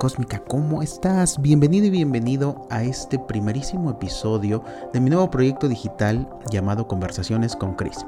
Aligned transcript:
cósmica, 0.00 0.38
¿cómo 0.38 0.82
estás? 0.82 1.42
Bienvenido 1.42 1.84
y 1.84 1.90
bienvenido 1.90 2.66
a 2.70 2.82
este 2.82 3.18
primerísimo 3.18 3.90
episodio 3.90 4.64
de 4.94 4.98
mi 4.98 5.10
nuevo 5.10 5.30
proyecto 5.30 5.68
digital 5.68 6.26
llamado 6.50 6.88
Conversaciones 6.88 7.54
con 7.54 7.74
Chris. 7.74 7.98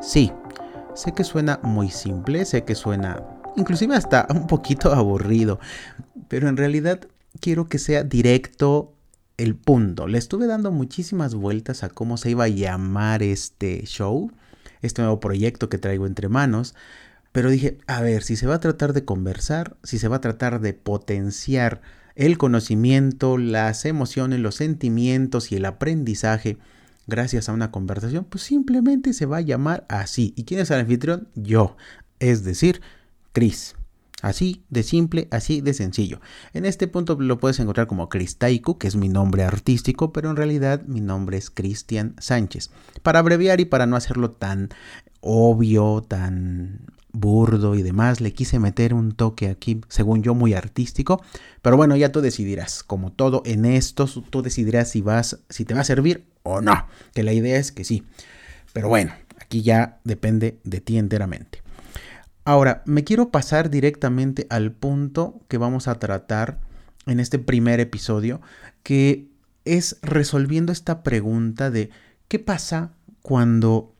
Sí, 0.00 0.32
sé 0.94 1.12
que 1.12 1.24
suena 1.24 1.60
muy 1.62 1.90
simple, 1.90 2.46
sé 2.46 2.64
que 2.64 2.74
suena 2.74 3.22
inclusive 3.56 3.94
hasta 3.94 4.26
un 4.30 4.46
poquito 4.46 4.90
aburrido, 4.94 5.60
pero 6.28 6.48
en 6.48 6.56
realidad 6.56 7.00
quiero 7.42 7.68
que 7.68 7.78
sea 7.78 8.04
directo 8.04 8.94
el 9.36 9.54
punto. 9.54 10.06
Le 10.06 10.16
estuve 10.16 10.46
dando 10.46 10.72
muchísimas 10.72 11.34
vueltas 11.34 11.84
a 11.84 11.90
cómo 11.90 12.16
se 12.16 12.30
iba 12.30 12.44
a 12.44 12.48
llamar 12.48 13.22
este 13.22 13.84
show, 13.84 14.32
este 14.80 15.02
nuevo 15.02 15.20
proyecto 15.20 15.68
que 15.68 15.76
traigo 15.76 16.06
entre 16.06 16.30
manos, 16.30 16.74
pero 17.38 17.50
dije, 17.50 17.78
a 17.86 18.00
ver, 18.00 18.24
si 18.24 18.34
se 18.34 18.48
va 18.48 18.56
a 18.56 18.60
tratar 18.60 18.92
de 18.92 19.04
conversar, 19.04 19.76
si 19.84 20.00
se 20.00 20.08
va 20.08 20.16
a 20.16 20.20
tratar 20.20 20.60
de 20.60 20.74
potenciar 20.74 21.82
el 22.16 22.36
conocimiento, 22.36 23.38
las 23.38 23.84
emociones, 23.84 24.40
los 24.40 24.56
sentimientos 24.56 25.52
y 25.52 25.54
el 25.54 25.64
aprendizaje 25.64 26.58
gracias 27.06 27.48
a 27.48 27.52
una 27.52 27.70
conversación, 27.70 28.24
pues 28.24 28.42
simplemente 28.42 29.12
se 29.12 29.24
va 29.24 29.36
a 29.36 29.42
llamar 29.42 29.86
así. 29.88 30.34
¿Y 30.34 30.46
quién 30.46 30.58
es 30.58 30.72
el 30.72 30.80
anfitrión? 30.80 31.28
Yo, 31.36 31.76
es 32.18 32.42
decir, 32.42 32.82
Chris. 33.32 33.76
Así 34.20 34.64
de 34.68 34.82
simple, 34.82 35.28
así 35.30 35.60
de 35.60 35.74
sencillo. 35.74 36.20
En 36.54 36.64
este 36.64 36.88
punto 36.88 37.16
lo 37.20 37.38
puedes 37.38 37.60
encontrar 37.60 37.86
como 37.86 38.08
Taiku, 38.08 38.78
que 38.78 38.88
es 38.88 38.96
mi 38.96 39.08
nombre 39.08 39.44
artístico, 39.44 40.12
pero 40.12 40.28
en 40.28 40.34
realidad 40.34 40.82
mi 40.88 41.00
nombre 41.00 41.36
es 41.36 41.50
Cristian 41.50 42.16
Sánchez. 42.18 42.72
Para 43.04 43.20
abreviar 43.20 43.60
y 43.60 43.64
para 43.64 43.86
no 43.86 43.94
hacerlo 43.94 44.32
tan 44.32 44.70
obvio, 45.20 46.02
tan 46.02 46.97
burdo 47.12 47.74
y 47.74 47.82
demás, 47.82 48.20
le 48.20 48.32
quise 48.32 48.58
meter 48.58 48.94
un 48.94 49.12
toque 49.12 49.48
aquí, 49.48 49.80
según 49.88 50.22
yo, 50.22 50.34
muy 50.34 50.54
artístico. 50.54 51.22
Pero 51.62 51.76
bueno, 51.76 51.96
ya 51.96 52.12
tú 52.12 52.20
decidirás. 52.20 52.82
Como 52.82 53.12
todo 53.12 53.42
en 53.44 53.64
esto, 53.64 54.06
tú 54.06 54.42
decidirás 54.42 54.90
si 54.90 55.00
vas, 55.00 55.40
si 55.48 55.64
te 55.64 55.74
va 55.74 55.80
a 55.80 55.84
servir 55.84 56.26
o 56.42 56.60
no. 56.60 56.86
Que 57.14 57.22
la 57.22 57.32
idea 57.32 57.58
es 57.58 57.72
que 57.72 57.84
sí. 57.84 58.04
Pero 58.72 58.88
bueno, 58.88 59.12
aquí 59.40 59.62
ya 59.62 59.98
depende 60.04 60.58
de 60.64 60.80
ti 60.80 60.98
enteramente. 60.98 61.62
Ahora, 62.44 62.82
me 62.86 63.04
quiero 63.04 63.30
pasar 63.30 63.68
directamente 63.68 64.46
al 64.48 64.72
punto 64.72 65.40
que 65.48 65.58
vamos 65.58 65.88
a 65.88 65.98
tratar 65.98 66.58
en 67.06 67.20
este 67.20 67.38
primer 67.38 67.80
episodio, 67.80 68.40
que 68.82 69.28
es 69.64 69.98
resolviendo 70.02 70.72
esta 70.72 71.02
pregunta 71.02 71.70
de 71.70 71.90
qué 72.26 72.38
pasa 72.38 72.92
cuando 73.20 73.94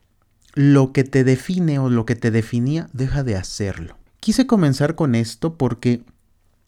lo 0.55 0.93
que 0.93 1.03
te 1.03 1.23
define 1.23 1.79
o 1.79 1.89
lo 1.89 2.05
que 2.05 2.15
te 2.15 2.31
definía 2.31 2.89
deja 2.93 3.23
de 3.23 3.35
hacerlo. 3.35 3.97
Quise 4.19 4.47
comenzar 4.47 4.95
con 4.95 5.15
esto 5.15 5.57
porque 5.57 6.03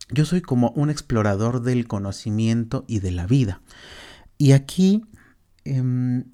yo 0.09 0.25
soy 0.25 0.41
como 0.41 0.71
un 0.71 0.89
explorador 0.89 1.61
del 1.61 1.87
conocimiento 1.87 2.85
y 2.87 2.99
de 2.99 3.11
la 3.11 3.27
vida. 3.27 3.61
Y 4.37 4.51
aquí 4.53 5.03
em, 5.63 6.25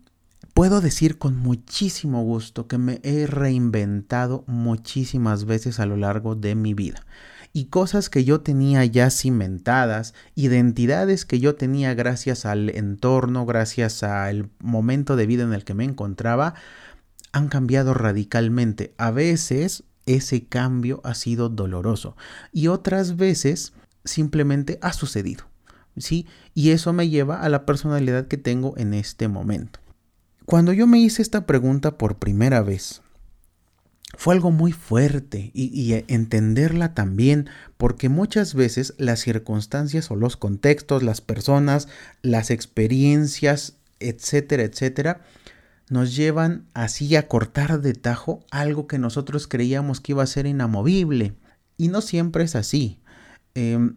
puedo 0.54 0.82
decir 0.82 1.18
con 1.18 1.38
muchísimo 1.38 2.24
gusto 2.24 2.68
que 2.68 2.78
me 2.78 3.00
he 3.04 3.28
reinventado 3.28 4.44
muchísimas 4.48 5.46
veces 5.46 5.80
a 5.80 5.86
lo 5.86 5.98
largo 5.98 6.36
de 6.36 6.56
mi 6.56 6.74
vida. 6.74 7.06
Y 7.54 7.66
cosas 7.66 8.10
que 8.10 8.24
yo 8.24 8.42
tenía 8.42 8.86
ya 8.86 9.10
cimentadas, 9.10 10.14
identidades 10.36 11.26
que 11.26 11.40
yo 11.40 11.56
tenía 11.56 11.94
gracias 11.94 12.46
al 12.46 12.70
entorno, 12.70 13.46
gracias 13.46 14.04
al 14.04 14.50
momento 14.60 15.16
de 15.16 15.26
vida 15.26 15.44
en 15.44 15.54
el 15.54 15.64
que 15.64 15.74
me 15.74 15.84
encontraba, 15.84 16.54
han 17.38 17.48
cambiado 17.48 17.94
radicalmente. 17.94 18.94
A 18.98 19.12
veces 19.12 19.84
ese 20.06 20.46
cambio 20.46 21.02
ha 21.04 21.14
sido 21.14 21.50
doloroso 21.50 22.16
y 22.52 22.68
otras 22.68 23.16
veces 23.16 23.74
simplemente 24.04 24.80
ha 24.82 24.94
sucedido. 24.94 25.46
¿sí? 25.98 26.26
Y 26.54 26.72
eso 26.72 26.94
me 26.94 27.10
lleva 27.10 27.42
a 27.42 27.50
la 27.50 27.66
personalidad 27.66 28.28
que 28.28 28.38
tengo 28.38 28.78
en 28.78 28.94
este 28.94 29.28
momento. 29.28 29.80
Cuando 30.46 30.72
yo 30.74 30.88
me 30.88 31.00
hice 31.00 31.22
esta 31.22 31.46
pregunta 31.46 31.98
por 31.98 32.18
primera 32.18 32.62
vez, 32.62 33.02
fue 34.18 34.34
algo 34.34 34.52
muy 34.52 34.72
fuerte 34.72 35.52
y, 35.54 35.66
y, 35.66 36.04
entenderla 36.08 36.94
también, 36.94 37.50
porque 37.78 38.08
muchas 38.08 38.54
veces 38.54 38.94
las 38.98 39.20
circunstancias 39.20 40.10
o 40.10 40.16
los 40.16 40.38
contextos, 40.38 41.04
las 41.04 41.20
personas, 41.20 41.90
las 42.22 42.50
experiencias, 42.50 43.74
etcétera, 44.00 44.64
etcétera, 44.64 45.22
nos 45.90 46.16
llevan 46.16 46.66
así 46.74 47.16
a 47.16 47.28
cortar 47.28 47.82
de 47.82 47.94
tajo 47.94 48.46
algo 48.52 48.88
que 48.88 49.00
nosotros 49.00 49.48
creíamos 49.48 50.02
que 50.02 50.12
iba 50.12 50.24
a 50.24 50.28
ser 50.28 50.46
inamovible. 50.46 51.36
Y 51.78 51.88
no 51.88 52.02
siempre 52.02 52.44
es 52.44 52.56
así. 52.56 53.00
Em, 53.56 53.96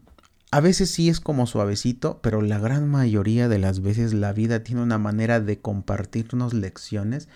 a 0.53 0.61
veces 0.61 0.91
sí 0.91 1.09
es 1.09 1.21
como 1.21 1.47
suavecito, 1.47 2.21
pero 2.23 2.43
la 2.43 2.59
gran 2.59 2.89
mayoría 2.89 3.49
de 3.49 3.59
las 3.59 3.83
veces 3.83 4.13
la 4.13 4.33
vida 4.33 4.63
tiene 4.63 4.83
una 4.83 4.99
manera 4.99 5.41
de 5.41 5.59
compartirnos 5.59 6.55
lecciones 6.55 7.29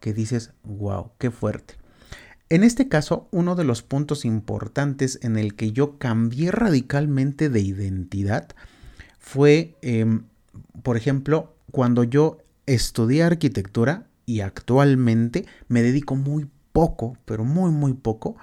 que 0.00 0.12
dices, 0.12 0.52
wow, 0.64 1.10
qué 1.18 1.30
fuerte. 1.30 1.74
En 2.48 2.64
este 2.64 2.88
caso, 2.88 3.28
uno 3.30 3.54
de 3.54 3.64
los 3.64 3.82
puntos 3.82 4.24
importantes 4.24 5.20
en 5.22 5.36
el 5.36 5.54
que 5.54 5.70
yo 5.70 5.98
cambié 5.98 6.50
radicalmente 6.50 7.48
de 7.48 7.60
identidad 7.60 8.48
fue, 9.20 9.76
em, 9.82 10.24
por 10.82 10.96
ejemplo, 10.96 11.54
cuando 11.70 12.02
yo 12.02 12.38
estudié 12.74 13.24
arquitectura 13.24 14.06
y 14.26 14.40
actualmente 14.40 15.46
me 15.68 15.82
dedico 15.82 16.14
muy 16.14 16.48
poco, 16.72 17.16
pero 17.24 17.44
muy, 17.44 17.72
muy 17.72 17.94
poco 17.94 18.36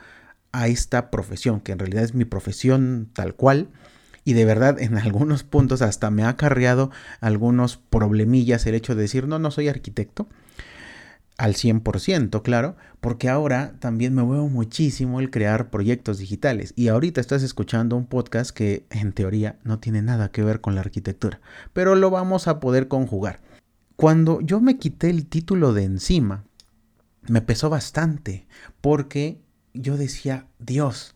a 0.51 0.67
esta 0.67 1.09
profesión, 1.09 1.61
que 1.61 1.71
en 1.71 1.79
realidad 1.79 2.03
es 2.03 2.13
mi 2.13 2.25
profesión 2.25 3.09
tal 3.13 3.35
cual. 3.35 3.69
Y 4.25 4.33
de 4.33 4.43
verdad, 4.43 4.81
en 4.81 4.97
algunos 4.97 5.43
puntos 5.43 5.81
hasta 5.81 6.11
me 6.11 6.23
ha 6.23 6.29
acarreado 6.29 6.91
algunos 7.21 7.77
problemillas 7.77 8.65
el 8.65 8.75
hecho 8.75 8.95
de 8.95 9.03
decir, 9.03 9.27
no, 9.27 9.39
no 9.39 9.51
soy 9.51 9.69
arquitecto. 9.69 10.27
Al 11.37 11.53
100%, 11.53 12.41
claro, 12.41 12.75
porque 12.99 13.29
ahora 13.29 13.75
también 13.79 14.15
me 14.15 14.23
muevo 14.23 14.49
muchísimo 14.49 15.19
el 15.19 15.29
crear 15.29 15.69
proyectos 15.69 16.17
digitales. 16.17 16.73
Y 16.75 16.87
ahorita 16.87 17.21
estás 17.21 17.43
escuchando 17.43 17.95
un 17.95 18.07
podcast 18.07 18.49
que 18.49 18.87
en 18.89 19.13
teoría 19.13 19.59
no 19.63 19.79
tiene 19.79 20.01
nada 20.01 20.31
que 20.31 20.43
ver 20.43 20.61
con 20.61 20.73
la 20.73 20.81
arquitectura, 20.81 21.39
pero 21.73 21.93
lo 21.93 22.09
vamos 22.09 22.47
a 22.47 22.59
poder 22.59 22.87
conjugar. 22.87 23.39
Cuando 23.97 24.41
yo 24.41 24.61
me 24.61 24.77
quité 24.77 25.09
el 25.09 25.25
título 25.25 25.73
de 25.73 25.83
encima, 25.83 26.43
me 27.27 27.41
pesó 27.41 27.71
bastante, 27.71 28.45
porque 28.79 29.41
yo 29.73 29.97
decía, 29.97 30.45
Dios, 30.59 31.15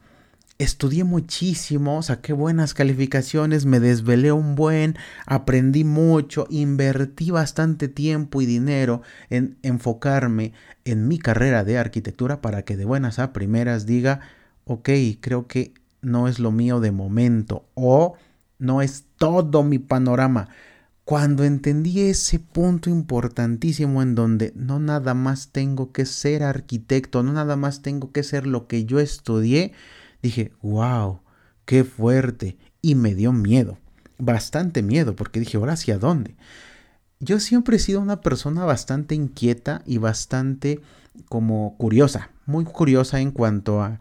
estudié 0.57 1.03
muchísimo, 1.03 2.01
saqué 2.01 2.33
buenas 2.33 2.73
calificaciones, 2.73 3.67
me 3.67 3.79
desvelé 3.79 4.31
un 4.31 4.55
buen, 4.55 4.97
aprendí 5.27 5.83
mucho, 5.83 6.47
invertí 6.49 7.29
bastante 7.29 7.87
tiempo 7.87 8.41
y 8.41 8.47
dinero 8.47 9.03
en 9.29 9.59
enfocarme 9.61 10.53
en 10.83 11.07
mi 11.07 11.19
carrera 11.19 11.63
de 11.63 11.77
arquitectura 11.77 12.41
para 12.41 12.63
que 12.63 12.77
de 12.77 12.85
buenas 12.85 13.19
a 13.19 13.31
primeras 13.31 13.85
diga, 13.85 14.21
ok, 14.65 14.89
creo 15.19 15.45
que 15.45 15.75
no 16.01 16.27
es 16.27 16.39
lo 16.39 16.51
mío 16.51 16.79
de 16.79 16.91
momento 16.91 17.63
o 17.75 18.15
no 18.57 18.81
es 18.81 19.05
todo 19.17 19.61
mi 19.61 19.77
panorama. 19.77 20.49
Cuando 21.11 21.43
entendí 21.43 22.03
ese 22.03 22.39
punto 22.39 22.89
importantísimo 22.89 24.01
en 24.01 24.15
donde 24.15 24.53
no 24.55 24.79
nada 24.79 25.13
más 25.13 25.49
tengo 25.49 25.91
que 25.91 26.05
ser 26.05 26.41
arquitecto, 26.41 27.21
no 27.21 27.33
nada 27.33 27.57
más 27.57 27.81
tengo 27.81 28.13
que 28.13 28.23
ser 28.23 28.47
lo 28.47 28.65
que 28.65 28.85
yo 28.85 28.97
estudié, 29.01 29.73
dije, 30.23 30.53
wow, 30.61 31.19
qué 31.65 31.83
fuerte. 31.83 32.55
Y 32.81 32.95
me 32.95 33.13
dio 33.13 33.33
miedo, 33.33 33.77
bastante 34.19 34.83
miedo, 34.83 35.13
porque 35.13 35.41
dije, 35.41 35.57
ahora 35.57 35.73
hacia 35.73 35.97
dónde. 35.97 36.37
Yo 37.19 37.41
siempre 37.41 37.75
he 37.75 37.79
sido 37.79 37.99
una 37.99 38.21
persona 38.21 38.63
bastante 38.63 39.13
inquieta 39.13 39.81
y 39.85 39.97
bastante 39.97 40.79
como 41.27 41.75
curiosa, 41.77 42.29
muy 42.45 42.65
curiosa 42.65 43.19
en 43.19 43.31
cuanto 43.31 43.81
a, 43.81 43.99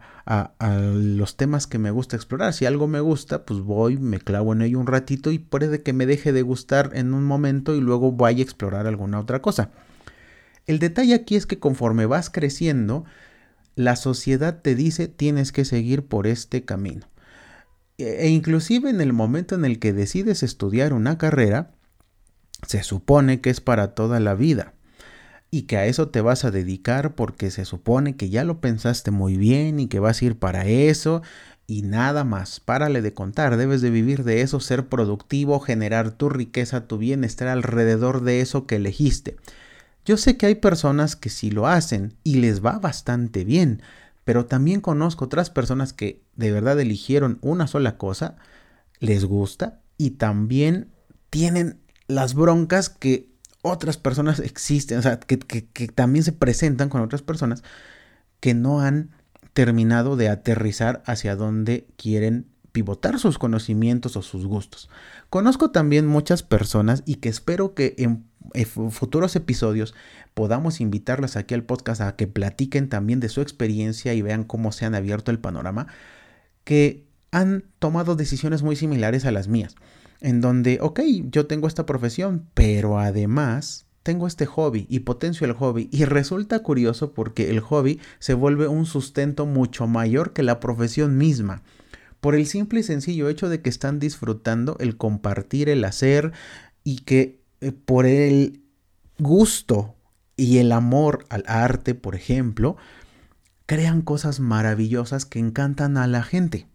los 0.93 1.35
temas 1.35 1.67
que 1.67 1.77
me 1.77 1.91
gusta 1.91 2.15
explorar. 2.15 2.53
Si 2.53 2.65
algo 2.65 2.87
me 2.87 3.01
gusta, 3.01 3.45
pues 3.45 3.59
voy, 3.59 3.97
me 3.97 4.19
clavo 4.19 4.53
en 4.53 4.61
ello 4.61 4.79
un 4.79 4.87
ratito 4.87 5.31
y 5.31 5.39
puede 5.39 5.81
que 5.81 5.91
me 5.91 6.05
deje 6.05 6.31
de 6.31 6.41
gustar 6.41 6.91
en 6.93 7.13
un 7.13 7.25
momento 7.25 7.75
y 7.75 7.81
luego 7.81 8.13
vaya 8.13 8.39
a 8.39 8.43
explorar 8.43 8.87
alguna 8.87 9.19
otra 9.19 9.41
cosa. 9.41 9.71
El 10.67 10.79
detalle 10.79 11.15
aquí 11.15 11.35
es 11.35 11.45
que 11.45 11.59
conforme 11.59 12.05
vas 12.05 12.29
creciendo, 12.29 13.03
la 13.75 13.95
sociedad 13.95 14.61
te 14.61 14.75
dice 14.75 15.07
tienes 15.07 15.51
que 15.51 15.65
seguir 15.65 16.05
por 16.05 16.27
este 16.27 16.63
camino. 16.63 17.07
E, 17.97 18.25
e 18.25 18.29
inclusive 18.29 18.89
en 18.89 19.01
el 19.01 19.11
momento 19.11 19.55
en 19.55 19.65
el 19.65 19.79
que 19.79 19.91
decides 19.91 20.43
estudiar 20.43 20.93
una 20.93 21.17
carrera, 21.17 21.71
se 22.65 22.83
supone 22.83 23.41
que 23.41 23.49
es 23.49 23.59
para 23.59 23.95
toda 23.95 24.19
la 24.19 24.35
vida 24.35 24.75
y 25.51 25.63
que 25.63 25.77
a 25.77 25.85
eso 25.85 26.09
te 26.09 26.21
vas 26.21 26.45
a 26.45 26.51
dedicar 26.51 27.15
porque 27.15 27.51
se 27.51 27.65
supone 27.65 28.15
que 28.15 28.29
ya 28.29 28.45
lo 28.45 28.61
pensaste 28.61 29.11
muy 29.11 29.37
bien 29.37 29.79
y 29.79 29.87
que 29.87 29.99
vas 29.99 30.21
a 30.21 30.25
ir 30.25 30.39
para 30.39 30.65
eso 30.65 31.21
y 31.67 31.83
nada 31.83 32.23
más. 32.23 32.59
Párale 32.61 33.01
de 33.01 33.13
contar, 33.13 33.57
debes 33.57 33.81
de 33.81 33.89
vivir 33.91 34.23
de 34.23 34.41
eso, 34.41 34.59
ser 34.61 34.87
productivo, 34.87 35.59
generar 35.59 36.11
tu 36.11 36.29
riqueza, 36.29 36.87
tu 36.87 36.97
bienestar 36.97 37.49
alrededor 37.49 38.23
de 38.23 38.41
eso 38.41 38.65
que 38.65 38.77
elegiste. 38.77 39.37
Yo 40.05 40.17
sé 40.17 40.37
que 40.37 40.47
hay 40.47 40.55
personas 40.55 41.15
que 41.15 41.29
sí 41.29 41.51
lo 41.51 41.67
hacen 41.67 42.15
y 42.23 42.35
les 42.37 42.65
va 42.65 42.79
bastante 42.79 43.43
bien, 43.45 43.81
Pero 44.23 44.45
también 44.45 44.81
conozco 44.81 45.25
otras 45.25 45.49
personas 45.49 45.93
que 45.93 46.23
de 46.35 46.51
verdad 46.51 46.79
eligieron 46.79 47.39
una 47.41 47.67
sola 47.67 47.97
cosa, 47.97 48.37
les 48.99 49.25
gusta 49.25 49.81
y 49.97 50.11
también 50.11 50.91
tienen 51.31 51.81
las 52.07 52.35
broncas 52.35 52.89
que 52.89 53.30
otras 53.61 53.97
personas 53.97 54.39
existen, 54.39 54.97
o 54.97 55.01
sea, 55.01 55.19
que, 55.19 55.37
también 55.87 56.23
se 56.23 56.31
presentan 56.31 56.89
con 56.89 57.01
otras 57.01 57.21
personas 57.21 57.63
que 58.39 58.53
no 58.53 58.81
han 58.81 59.11
terminado 59.53 60.15
de 60.15 60.29
aterrizar 60.29 61.03
hacia 61.05 61.35
donde 61.35 61.87
quieren 61.97 62.47
pivotar 62.71 63.19
sus 63.19 63.37
conocimientos 63.37 64.15
o 64.15 64.21
sus 64.21 64.45
gustos. 64.45 64.89
Conozco 65.29 65.71
también 65.71 66.07
muchas 66.07 66.41
personas 66.41 67.03
y 67.05 67.15
que 67.15 67.29
espero 67.29 67.73
que 67.73 67.95
en, 67.97 68.25
futuros 68.91 69.35
episodios 69.35 69.93
podamos 70.33 70.81
invitarlas 70.81 71.35
aquí 71.35 71.53
al 71.53 71.63
podcast 71.63 72.01
a 72.01 72.15
que 72.15 72.27
platiquen 72.27 72.89
también 72.89 73.19
de 73.19 73.29
su 73.29 73.41
experiencia 73.41 74.13
y 74.13 74.21
vean 74.21 74.43
cómo 74.43 74.71
se 74.71 74.85
han 74.85 74.95
abierto 74.95 75.31
el 75.31 75.39
panorama, 75.39 75.87
que 76.63 77.05
han 77.31 77.65
tomado 77.79 78.15
decisiones 78.15 78.63
muy 78.63 78.75
similares 78.75 79.25
a 79.25 79.31
las 79.31 79.47
mías, 79.47 79.75
en 80.21 80.39
donde, 80.39 80.79
ok, 80.81 81.01
yo 81.29 81.47
tengo 81.47 81.67
esta 81.67 81.85
profesión, 81.85 82.47
pero 82.53 82.99
además 82.99 83.85
tengo 84.03 84.27
este 84.27 84.45
hobby 84.45 84.87
y 84.89 84.99
potencio 84.99 85.45
el 85.45 85.53
hobby 85.53 85.89
y 85.91 86.05
resulta 86.05 86.59
curioso 86.59 87.13
porque 87.13 87.49
el 87.49 87.59
hobby 87.59 87.99
se 88.19 88.33
vuelve 88.33 88.67
un 88.67 88.85
sustento 88.85 89.45
mucho 89.45 89.87
mayor 89.87 90.33
que 90.33 90.43
la 90.43 90.59
profesión 90.59 91.17
misma 91.17 91.61
por 92.19 92.35
el 92.35 92.45
simple 92.45 92.79
y 92.79 92.83
sencillo 92.83 93.29
hecho 93.29 93.49
de 93.49 93.61
que 93.61 93.69
están 93.69 93.99
disfrutando 93.99 94.77
el 94.79 94.95
compartir, 94.95 95.69
el 95.69 95.83
hacer 95.83 96.31
y 96.83 96.97
que 96.99 97.41
eh, 97.59 97.71
por 97.71 98.05
el 98.05 98.61
gusto 99.17 99.95
y 100.37 100.59
el 100.59 100.71
amor 100.71 101.25
al 101.29 101.43
arte, 101.47 101.95
por 101.95 102.15
ejemplo, 102.15 102.77
crean 103.65 104.01
cosas 104.01 104.39
maravillosas 104.39 105.25
que 105.25 105.39
encantan 105.39 105.97
a 105.97 106.07
la 106.07 106.23
gente. 106.23 106.67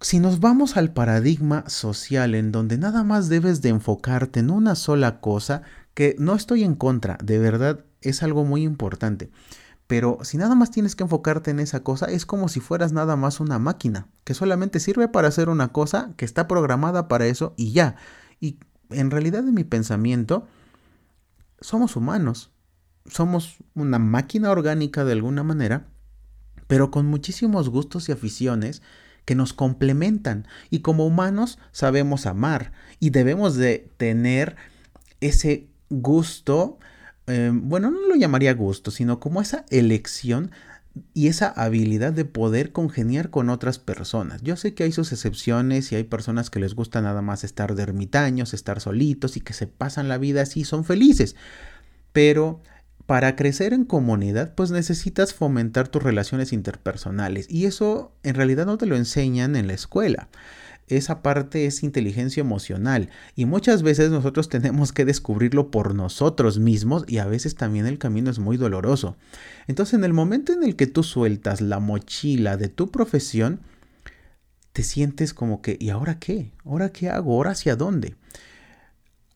Si 0.00 0.20
nos 0.20 0.38
vamos 0.38 0.76
al 0.76 0.92
paradigma 0.92 1.68
social 1.68 2.36
en 2.36 2.52
donde 2.52 2.78
nada 2.78 3.02
más 3.02 3.28
debes 3.28 3.62
de 3.62 3.70
enfocarte 3.70 4.40
en 4.40 4.50
una 4.50 4.76
sola 4.76 5.20
cosa, 5.20 5.62
que 5.94 6.14
no 6.18 6.36
estoy 6.36 6.62
en 6.62 6.76
contra, 6.76 7.18
de 7.22 7.38
verdad 7.40 7.84
es 8.00 8.22
algo 8.22 8.44
muy 8.44 8.62
importante. 8.62 9.30
Pero 9.88 10.18
si 10.22 10.36
nada 10.36 10.54
más 10.54 10.70
tienes 10.70 10.94
que 10.94 11.02
enfocarte 11.02 11.50
en 11.50 11.58
esa 11.58 11.82
cosa, 11.82 12.06
es 12.06 12.26
como 12.26 12.48
si 12.48 12.60
fueras 12.60 12.92
nada 12.92 13.16
más 13.16 13.40
una 13.40 13.58
máquina, 13.58 14.06
que 14.22 14.34
solamente 14.34 14.78
sirve 14.78 15.08
para 15.08 15.28
hacer 15.28 15.48
una 15.48 15.72
cosa, 15.72 16.12
que 16.16 16.24
está 16.24 16.46
programada 16.46 17.08
para 17.08 17.26
eso 17.26 17.54
y 17.56 17.72
ya. 17.72 17.96
Y 18.38 18.60
en 18.90 19.10
realidad 19.10 19.40
en 19.40 19.54
mi 19.54 19.64
pensamiento, 19.64 20.46
somos 21.60 21.96
humanos. 21.96 22.52
Somos 23.06 23.56
una 23.74 23.98
máquina 23.98 24.50
orgánica 24.50 25.04
de 25.04 25.12
alguna 25.12 25.42
manera, 25.42 25.88
pero 26.66 26.90
con 26.90 27.06
muchísimos 27.06 27.70
gustos 27.70 28.08
y 28.08 28.12
aficiones 28.12 28.82
que 29.28 29.34
nos 29.34 29.52
complementan. 29.52 30.48
Y 30.70 30.80
como 30.80 31.06
humanos 31.06 31.58
sabemos 31.70 32.24
amar 32.24 32.72
y 32.98 33.10
debemos 33.10 33.56
de 33.56 33.90
tener 33.98 34.56
ese 35.20 35.66
gusto 35.90 36.78
Em, 37.28 37.68
bueno, 37.68 37.90
no 37.90 38.08
lo 38.08 38.16
llamaría 38.16 38.54
gusto, 38.54 38.90
sino 38.90 39.20
como 39.20 39.42
esa 39.42 39.66
elección 39.68 40.50
y 41.12 41.28
esa 41.28 41.48
habilidad 41.48 42.12
de 42.14 42.24
poder 42.24 42.72
congeniar 42.72 43.28
con 43.28 43.50
otras 43.50 43.78
personas. 43.78 44.40
Yo 44.42 44.56
sé 44.56 44.72
que 44.72 44.84
hay 44.84 44.92
sus 44.92 45.12
excepciones 45.12 45.92
y 45.92 45.96
hay 45.96 46.04
personas 46.04 46.48
que 46.48 46.58
les 46.58 46.74
gusta 46.74 47.02
nada 47.02 47.20
más 47.20 47.44
estar 47.44 47.74
de 47.74 47.82
ermitaños, 47.82 48.54
estar 48.54 48.80
solitos 48.80 49.36
y 49.36 49.42
que 49.42 49.52
se 49.52 49.66
pasan 49.66 50.08
la 50.08 50.16
vida 50.16 50.40
así, 50.40 50.64
son 50.64 50.84
felices. 50.86 51.36
Pero 52.14 52.62
para 53.08 53.34
crecer 53.34 53.72
en 53.72 53.84
comunidad, 53.84 54.54
pues 54.54 54.70
necesitas 54.70 55.34
fomentar 55.34 55.88
tus 55.88 56.02
relaciones 56.02 56.52
interpersonales 56.52 57.50
y 57.50 57.64
eso 57.64 58.12
en 58.22 58.36
realidad 58.36 58.66
no 58.66 58.78
te 58.78 58.86
lo 58.86 58.94
enseñan 58.94 59.56
en 59.56 59.66
la 59.66 59.72
escuela 59.72 60.28
esa 60.88 61.22
parte 61.22 61.66
es 61.66 61.82
inteligencia 61.82 62.40
emocional 62.40 63.10
y 63.34 63.44
muchas 63.44 63.82
veces 63.82 64.10
nosotros 64.10 64.48
tenemos 64.50 64.92
que 64.92 65.04
descubrirlo 65.04 65.70
por 65.70 65.94
nosotros 65.94 66.58
mismos 66.58 67.04
y 67.06 67.18
a 67.18 67.26
veces 67.26 67.54
también 67.54 67.86
el 67.86 67.98
camino 67.98 68.30
es 68.30 68.38
muy 68.38 68.56
doloroso. 68.56 69.16
Entonces 69.66 69.94
en 69.94 70.04
el 70.04 70.12
momento 70.12 70.52
en 70.52 70.62
el 70.62 70.76
que 70.76 70.86
tú 70.86 71.02
sueltas 71.02 71.60
la 71.60 71.78
mochila 71.78 72.56
de 72.56 72.68
tu 72.68 72.90
profesión, 72.90 73.60
te 74.72 74.82
sientes 74.82 75.34
como 75.34 75.60
que, 75.60 75.76
¿y 75.80 75.90
ahora 75.90 76.18
qué? 76.18 76.52
¿Ahora 76.64 76.90
qué 76.90 77.10
hago? 77.10 77.34
¿Ahora 77.34 77.50
hacia 77.50 77.74
dónde? 77.74 78.14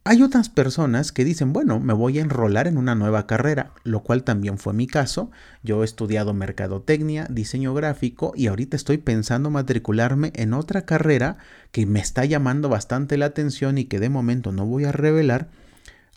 Hay 0.04 0.20
otras 0.20 0.49
personas 0.49 1.12
que 1.12 1.25
dicen, 1.25 1.52
bueno, 1.52 1.78
me 1.78 1.93
voy 1.93 2.19
a 2.19 2.22
enrolar 2.22 2.66
en 2.66 2.76
una 2.76 2.96
nueva 2.96 3.28
carrera, 3.28 3.70
lo 3.84 4.02
cual 4.02 4.25
también 4.25 4.58
fue 4.58 4.72
mi 4.72 4.88
caso. 4.88 5.31
Yo 5.62 5.82
he 5.82 5.84
estudiado 5.84 6.34
mercadotecnia, 6.34 7.28
diseño 7.31 7.72
gráfico 7.72 8.32
y 8.34 8.49
ahorita 8.49 8.76
estoy 8.76 8.99
pensando 8.99 9.49
matricularme 9.49 10.32
en 10.34 10.54
otra 10.54 10.84
carrera 10.87 11.37
que 11.70 11.87
me 11.87 12.00
está 12.00 12.25
llamando 12.25 12.69
bastante 12.69 13.16
la 13.16 13.26
atención 13.26 13.78
y 13.78 13.84
que 13.84 14.00
de 14.00 14.08
momento 14.08 14.50
no 14.50 14.66
voy 14.66 14.87
a 14.87 14.93
revelar 14.93 15.50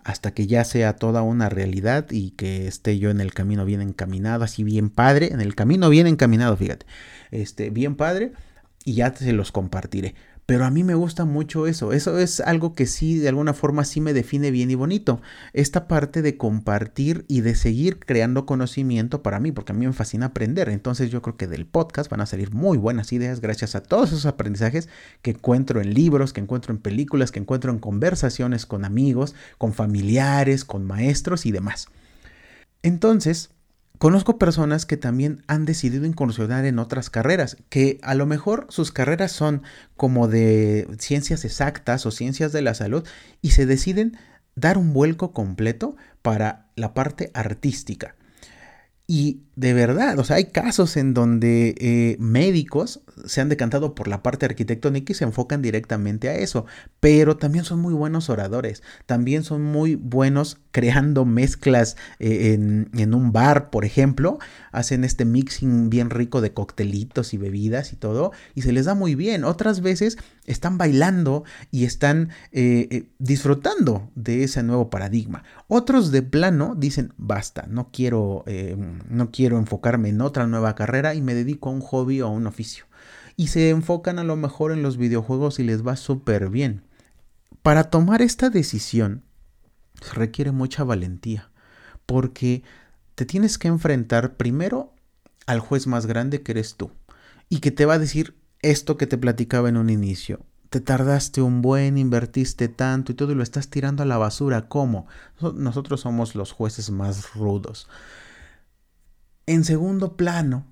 hasta 0.04 0.34
que 0.34 0.48
ya 0.48 0.64
sea 0.64 0.96
toda 0.96 1.22
una 1.22 1.50
realidad 1.50 2.08
y 2.10 2.32
que 2.32 2.68
esté 2.68 2.98
yo 2.98 3.12
en 3.12 3.22
el 3.22 3.36
camino 3.36 3.66
bien 3.66 3.82
encaminado, 3.82 4.44
así 4.44 4.64
bien 4.64 4.90
padre, 4.90 5.32
en 5.32 5.42
el 5.42 5.54
camino 5.54 5.90
bien 5.90 6.08
encaminado, 6.08 6.58
fíjate, 6.58 6.88
este, 7.30 7.70
bien 7.70 7.96
padre 7.96 8.34
y 8.84 8.94
ya 8.94 9.16
se 9.16 9.32
los 9.34 9.52
compartiré. 9.52 10.16
Pero 10.46 10.66
a 10.66 10.70
mí 10.70 10.84
me 10.84 10.94
gusta 10.94 11.26
mucho 11.26 11.66
eso. 11.66 11.92
Eso 11.92 12.20
es 12.20 12.40
algo 12.40 12.74
que 12.74 12.86
sí, 12.86 13.18
de 13.18 13.30
alguna 13.30 13.54
forma, 13.54 13.84
sí 13.84 14.00
me 14.00 14.14
define 14.14 14.52
bien 14.52 14.70
y 14.70 14.76
bonito. 14.76 15.20
Esta 15.54 15.88
parte 15.88 16.22
de 16.22 16.38
compartir 16.38 17.26
y 17.28 17.42
de 17.42 17.56
seguir 17.56 18.00
creando 18.00 18.46
conocimiento 18.46 19.24
para 19.24 19.40
mí, 19.40 19.52
porque 19.52 19.72
a 19.72 19.76
mí 19.76 19.88
me 19.88 19.94
fascina 19.94 20.28
aprender. 20.28 20.70
Entonces 20.70 21.10
yo 21.10 21.24
creo 21.24 21.36
que 21.36 21.48
del 21.48 21.66
podcast 21.66 22.12
van 22.12 22.22
a 22.22 22.28
salir 22.28 22.54
muy 22.54 22.78
buenas 22.78 23.12
ideas 23.12 23.42
gracias 23.42 23.74
a 23.74 23.82
todos 23.82 24.10
esos 24.10 24.28
aprendizajes 24.28 24.88
que 25.24 25.32
encuentro 25.32 25.82
en 25.82 25.96
libros, 25.96 26.32
que 26.32 26.42
encuentro 26.42 26.74
en 26.74 26.80
películas, 26.80 27.32
que 27.32 27.40
encuentro 27.40 27.72
en 27.72 27.80
conversaciones 27.80 28.68
con 28.68 28.86
amigos, 28.86 29.34
con 29.58 29.74
familiares, 29.74 30.64
con 30.64 30.86
maestros 30.86 31.48
y 31.48 31.52
demás. 31.52 31.88
Entonces, 32.84 33.50
Conozco 33.98 34.38
personas 34.38 34.86
que 34.86 34.98
también 34.98 35.44
han 35.48 35.66
decidido 35.66 36.06
incursionar 36.06 36.66
en 36.66 36.80
otras 36.80 37.10
carreras, 37.10 37.58
que 37.70 38.00
a 38.04 38.14
lo 38.16 38.26
mejor 38.26 38.68
sus 38.70 38.92
carreras 38.92 39.32
son 39.32 39.64
como 39.96 40.28
de 40.28 40.88
ciencias 41.00 41.46
exactas 41.46 42.06
o 42.06 42.12
ciencias 42.12 42.52
de 42.52 42.62
la 42.62 42.74
salud 42.74 43.08
y 43.42 43.52
se 43.52 43.66
deciden 43.66 44.18
dar 44.56 44.78
un 44.78 44.94
vuelco 44.94 45.34
completo 45.34 45.96
para 46.22 46.68
la 46.76 46.94
parte 46.94 47.32
artística. 47.34 48.16
Y 49.08 49.42
de 49.56 49.74
verdad, 49.74 50.20
o 50.20 50.24
sea, 50.26 50.36
hay 50.36 50.46
casos 50.46 50.98
en 50.98 51.14
donde 51.14 51.76
eh, 51.78 52.18
médicos 52.20 53.02
se 53.26 53.40
han 53.40 53.48
decantado 53.48 53.96
por 53.96 54.10
la 54.10 54.22
parte 54.22 54.46
arquitectónica 54.46 55.14
y 55.14 55.16
se 55.16 55.24
enfocan 55.24 55.62
directamente 55.62 56.28
a 56.28 56.36
eso, 56.36 56.66
pero 57.00 57.38
también 57.38 57.64
son 57.64 57.80
muy 57.80 57.94
buenos 57.94 58.30
oradores, 58.30 58.84
también 59.06 59.44
son 59.44 59.64
muy 59.64 59.96
buenos 59.96 60.58
creando 60.72 61.24
mezclas 61.24 61.96
eh, 62.20 62.54
en, 62.54 63.14
un 63.14 63.32
bar, 63.32 63.70
por 63.70 63.86
ejemplo, 63.86 64.40
hacen 64.74 65.06
este 65.06 65.24
mixing 65.24 65.90
bien 65.90 66.10
rico 66.10 66.42
de 66.42 66.52
coctelitos 66.52 67.34
y 67.34 67.38
bebidas 67.38 67.94
y 67.94 67.96
todo, 67.96 68.34
y 68.56 68.64
se 68.64 68.74
les 68.74 68.86
da 68.86 68.94
muy 68.94 69.16
bien. 69.16 69.46
Otras 69.46 69.80
veces 69.80 70.18
están 70.46 70.78
bailando 70.78 71.46
y 71.72 71.86
están 71.86 72.30
eh, 72.52 73.08
disfrutando 73.20 74.12
de 74.16 74.44
ese 74.44 74.64
nuevo 74.64 74.90
paradigma. 74.90 75.44
Otros 75.70 76.12
de 76.12 76.24
plano 76.24 76.76
dicen, 76.78 77.14
basta, 77.16 77.68
no 77.70 77.90
quiero, 77.94 78.44
no 79.10 79.32
quiero 79.32 79.58
enfocarme 79.58 80.10
en 80.10 80.22
otra 80.22 80.48
nueva 80.48 80.76
carrera 80.76 81.16
y 81.16 81.22
me 81.22 81.34
dedico 81.34 81.70
a 81.70 81.74
un 81.74 81.82
hobby 81.82 82.22
o 82.22 82.28
a 82.28 82.32
un 82.32 82.48
oficio. 82.48 82.86
Y 83.36 83.48
se 83.48 83.70
enfocan 83.70 84.20
a 84.20 84.24
lo 84.24 84.36
mejor 84.36 84.72
en 84.72 84.82
los 84.82 84.98
videojuegos 84.98 85.60
y 85.60 85.64
les 85.64 85.86
va 85.86 85.96
súper 85.96 86.50
bien. 86.50 86.84
Para 87.62 87.86
tomar 87.86 88.22
esta 88.22 88.50
decisión 88.50 89.24
se 90.02 90.14
requiere 90.14 90.52
mucha 90.52 90.84
valentía, 90.84 91.50
porque 92.06 92.64
te 93.16 93.26
tienes 93.26 93.58
que 93.58 93.68
enfrentar 93.68 94.36
primero 94.36 94.94
al 95.48 95.60
juez 95.60 95.88
más 95.88 96.06
grande 96.06 96.42
que 96.42 96.52
eres 96.52 96.76
tú, 96.76 96.92
y 97.50 97.60
que 97.60 97.72
te 97.72 97.86
va 97.86 97.96
a 97.96 98.00
decir 98.00 98.38
esto 98.62 98.98
que 98.98 99.08
te 99.08 99.18
platicaba 99.18 99.70
en 99.70 99.78
un 99.78 99.90
inicio. 99.90 100.42
Te 100.70 100.82
tardaste 100.82 101.42
un 101.42 101.62
buen, 101.62 101.98
invertiste 101.98 102.68
tanto 102.68 103.12
y 103.12 103.16
todo 103.16 103.32
y 103.32 103.36
lo 103.36 103.44
estás 103.44 103.70
tirando 103.70 104.04
a 104.04 104.06
la 104.06 104.18
basura. 104.18 104.68
¿Cómo? 104.68 105.08
Nosotros 105.40 106.02
somos 106.02 106.36
los 106.36 106.52
jueces 106.52 106.90
más 106.90 107.34
rudos. 107.34 107.88
En 109.48 109.64
segundo 109.64 110.18
plano, 110.18 110.66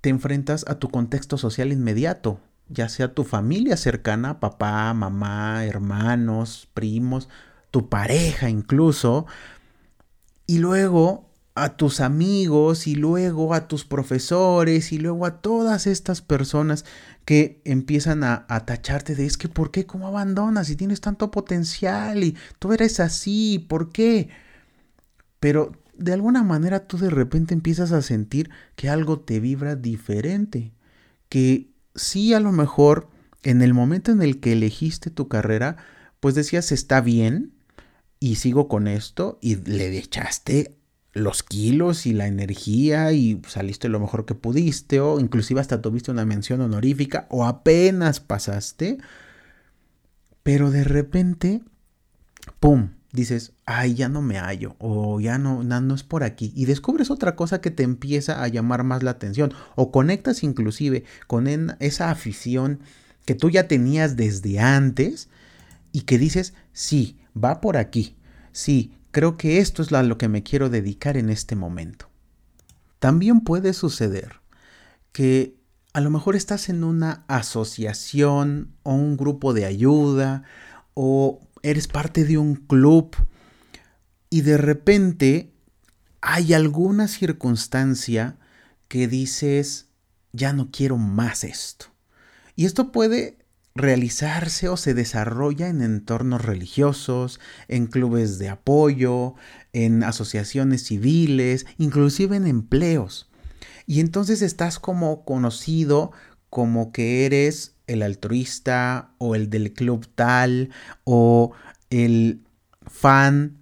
te 0.00 0.10
enfrentas 0.10 0.64
a 0.68 0.78
tu 0.78 0.88
contexto 0.90 1.38
social 1.38 1.72
inmediato, 1.72 2.40
ya 2.68 2.88
sea 2.88 3.14
tu 3.14 3.24
familia 3.24 3.76
cercana, 3.76 4.40
papá, 4.40 4.92
mamá, 4.94 5.64
hermanos, 5.64 6.68
primos, 6.74 7.28
tu 7.70 7.88
pareja 7.88 8.50
incluso, 8.50 9.26
y 10.46 10.58
luego 10.58 11.28
a 11.54 11.76
tus 11.76 12.00
amigos 12.00 12.86
y 12.86 12.94
luego 12.94 13.52
a 13.52 13.66
tus 13.66 13.84
profesores 13.84 14.92
y 14.92 14.98
luego 14.98 15.26
a 15.26 15.40
todas 15.40 15.86
estas 15.86 16.22
personas 16.22 16.84
que 17.24 17.60
empiezan 17.64 18.24
a, 18.24 18.46
tacharte 18.64 19.14
de 19.14 19.26
es 19.26 19.36
que 19.36 19.48
¿por 19.48 19.70
qué? 19.70 19.84
¿Cómo 19.84 20.06
abandonas? 20.06 20.68
Si 20.68 20.76
tienes 20.76 21.00
tanto 21.00 21.30
potencial 21.30 22.22
y 22.24 22.36
tú 22.58 22.72
eres 22.72 23.00
así, 23.00 23.58
¿por 23.68 23.90
qué? 23.90 24.30
Pero 25.40 25.72
de 25.98 26.12
alguna 26.12 26.42
manera 26.42 26.86
tú 26.86 26.96
de 26.96 27.10
repente 27.10 27.54
empiezas 27.54 27.92
a 27.92 28.02
sentir 28.02 28.50
que 28.76 28.88
algo 28.88 29.20
te 29.20 29.40
vibra 29.40 29.76
diferente, 29.76 30.72
que 31.28 31.70
sí 31.94 32.32
a 32.32 32.40
lo 32.40 32.52
mejor 32.52 33.08
en 33.42 33.62
el 33.62 33.74
momento 33.74 34.12
en 34.12 34.22
el 34.22 34.40
que 34.40 34.52
elegiste 34.52 35.10
tu 35.10 35.28
carrera, 35.28 35.76
pues 36.20 36.34
decías 36.34 36.72
está 36.72 37.00
bien 37.00 37.52
y 38.20 38.36
sigo 38.36 38.68
con 38.68 38.88
esto 38.88 39.38
y 39.40 39.56
le 39.56 39.96
echaste 39.96 40.78
los 41.12 41.42
kilos 41.42 42.06
y 42.06 42.12
la 42.12 42.26
energía 42.26 43.12
y 43.12 43.40
saliste 43.48 43.88
lo 43.88 44.00
mejor 44.00 44.24
que 44.24 44.34
pudiste 44.34 45.00
o 45.00 45.20
inclusive 45.20 45.60
hasta 45.60 45.82
tuviste 45.82 46.10
una 46.10 46.24
mención 46.24 46.60
honorífica 46.60 47.26
o 47.30 47.44
apenas 47.44 48.20
pasaste, 48.20 48.98
pero 50.42 50.70
de 50.70 50.84
repente, 50.84 51.62
¡pum! 52.60 52.90
Dices, 53.12 53.52
ay, 53.64 53.94
ya 53.94 54.08
no 54.08 54.22
me 54.22 54.38
hallo, 54.38 54.76
o 54.78 55.20
ya 55.20 55.38
no, 55.38 55.62
no, 55.62 55.94
es 55.94 56.02
por 56.02 56.24
aquí, 56.24 56.52
y 56.54 56.66
descubres 56.66 57.10
otra 57.10 57.36
cosa 57.36 57.60
que 57.60 57.70
te 57.70 57.82
empieza 57.82 58.42
a 58.42 58.48
llamar 58.48 58.84
más 58.84 59.02
la 59.02 59.12
atención, 59.12 59.52
o 59.76 59.90
conectas 59.90 60.42
inclusive 60.42 61.04
con 61.26 61.48
esa 61.80 62.10
afición 62.10 62.80
que 63.24 63.34
tú 63.34 63.50
ya 63.50 63.68
tenías 63.68 64.16
desde 64.16 64.58
antes 64.60 65.28
y 65.92 66.02
que 66.02 66.18
dices, 66.18 66.54
sí, 66.72 67.18
va 67.36 67.60
por 67.60 67.76
aquí, 67.76 68.16
sí, 68.52 68.92
creo 69.10 69.36
que 69.36 69.58
esto 69.58 69.82
es 69.82 69.92
a 69.92 70.02
lo 70.02 70.18
que 70.18 70.28
me 70.28 70.42
quiero 70.42 70.68
dedicar 70.68 71.16
en 71.16 71.30
este 71.30 71.56
momento. 71.56 72.08
También 72.98 73.40
puede 73.40 73.72
suceder 73.72 74.40
que 75.12 75.56
a 75.92 76.00
lo 76.00 76.10
mejor 76.10 76.36
estás 76.36 76.68
en 76.68 76.84
una 76.84 77.24
asociación 77.28 78.72
o 78.82 78.94
un 78.94 79.16
grupo 79.16 79.52
de 79.52 79.64
ayuda 79.64 80.42
o 80.94 81.40
eres 81.62 81.88
parte 81.88 82.24
de 82.24 82.38
un 82.38 82.54
club 82.54 83.16
y 84.30 84.42
de 84.42 84.56
repente 84.56 85.52
hay 86.20 86.52
alguna 86.54 87.08
circunstancia 87.08 88.38
que 88.88 89.08
dices, 89.08 89.88
ya 90.32 90.52
no 90.52 90.70
quiero 90.70 90.96
más 90.96 91.44
esto. 91.44 91.86
Y 92.56 92.64
esto 92.66 92.90
puede 92.92 93.38
realizarse 93.74 94.68
o 94.68 94.76
se 94.76 94.92
desarrolla 94.92 95.68
en 95.68 95.82
entornos 95.82 96.44
religiosos, 96.44 97.40
en 97.68 97.86
clubes 97.86 98.38
de 98.38 98.48
apoyo, 98.48 99.34
en 99.72 100.02
asociaciones 100.02 100.84
civiles, 100.84 101.66
inclusive 101.78 102.36
en 102.36 102.46
empleos. 102.46 103.30
Y 103.86 104.00
entonces 104.00 104.42
estás 104.42 104.78
como 104.78 105.24
conocido 105.24 106.12
como 106.50 106.92
que 106.92 107.24
eres 107.24 107.76
el 107.88 108.02
altruista 108.02 109.10
o 109.18 109.34
el 109.34 109.50
del 109.50 109.72
club 109.72 110.06
tal 110.14 110.70
o 111.04 111.52
el 111.90 112.40
fan 112.86 113.58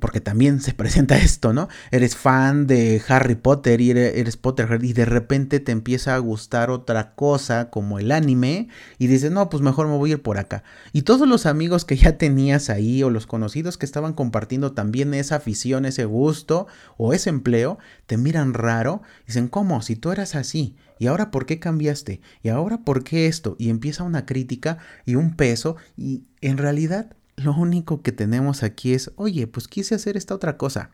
porque 0.00 0.20
también 0.20 0.60
se 0.60 0.72
presenta 0.74 1.18
esto, 1.18 1.52
¿no? 1.52 1.68
Eres 1.90 2.16
fan 2.16 2.66
de 2.66 3.02
Harry 3.08 3.34
Potter 3.34 3.80
y 3.80 3.90
eres, 3.90 4.36
Potterhead 4.36 4.82
y 4.82 4.92
de 4.92 5.04
repente 5.04 5.60
te 5.60 5.72
empieza 5.72 6.14
a 6.14 6.18
gustar 6.18 6.70
otra 6.70 7.14
cosa 7.14 7.70
como 7.70 7.98
el 7.98 8.12
anime 8.12 8.68
y 8.98 9.06
dices, 9.08 9.30
no, 9.30 9.48
pues 9.50 9.62
mejor 9.62 9.86
me 9.88 9.96
voy 9.96 10.10
a 10.10 10.12
ir 10.14 10.22
por 10.22 10.38
acá. 10.38 10.62
Y 10.92 11.02
todos 11.02 11.28
los 11.28 11.46
amigos 11.46 11.84
que 11.84 11.96
ya 11.96 12.16
tenías 12.18 12.70
ahí 12.70 13.02
o 13.02 13.10
los 13.10 13.26
conocidos 13.26 13.78
que 13.78 13.86
estaban 13.86 14.14
compartiendo 14.14 14.72
también 14.72 15.14
esa 15.14 15.36
afición, 15.36 15.84
ese 15.84 16.04
gusto 16.04 16.66
o 16.96 17.12
ese 17.12 17.30
empleo, 17.30 17.78
te 18.06 18.16
miran 18.16 18.54
raro 18.54 19.02
dicen, 19.26 19.48
¿cómo? 19.48 19.82
Si 19.82 19.96
tú 19.96 20.12
eras 20.12 20.34
así. 20.34 20.76
¿Y 21.00 21.06
ahora 21.06 21.30
por 21.30 21.46
qué 21.46 21.60
cambiaste? 21.60 22.20
¿Y 22.42 22.48
ahora 22.48 22.78
por 22.78 23.04
qué 23.04 23.26
esto? 23.26 23.54
Y 23.56 23.70
empieza 23.70 24.02
una 24.02 24.26
crítica 24.26 24.78
y 25.04 25.14
un 25.14 25.36
peso 25.36 25.76
y 25.96 26.24
en 26.40 26.58
realidad 26.58 27.14
lo 27.38 27.54
único 27.54 28.02
que 28.02 28.12
tenemos 28.12 28.62
aquí 28.62 28.94
es, 28.94 29.12
oye, 29.16 29.46
pues 29.46 29.68
quise 29.68 29.94
hacer 29.94 30.16
esta 30.16 30.34
otra 30.34 30.56
cosa. 30.56 30.90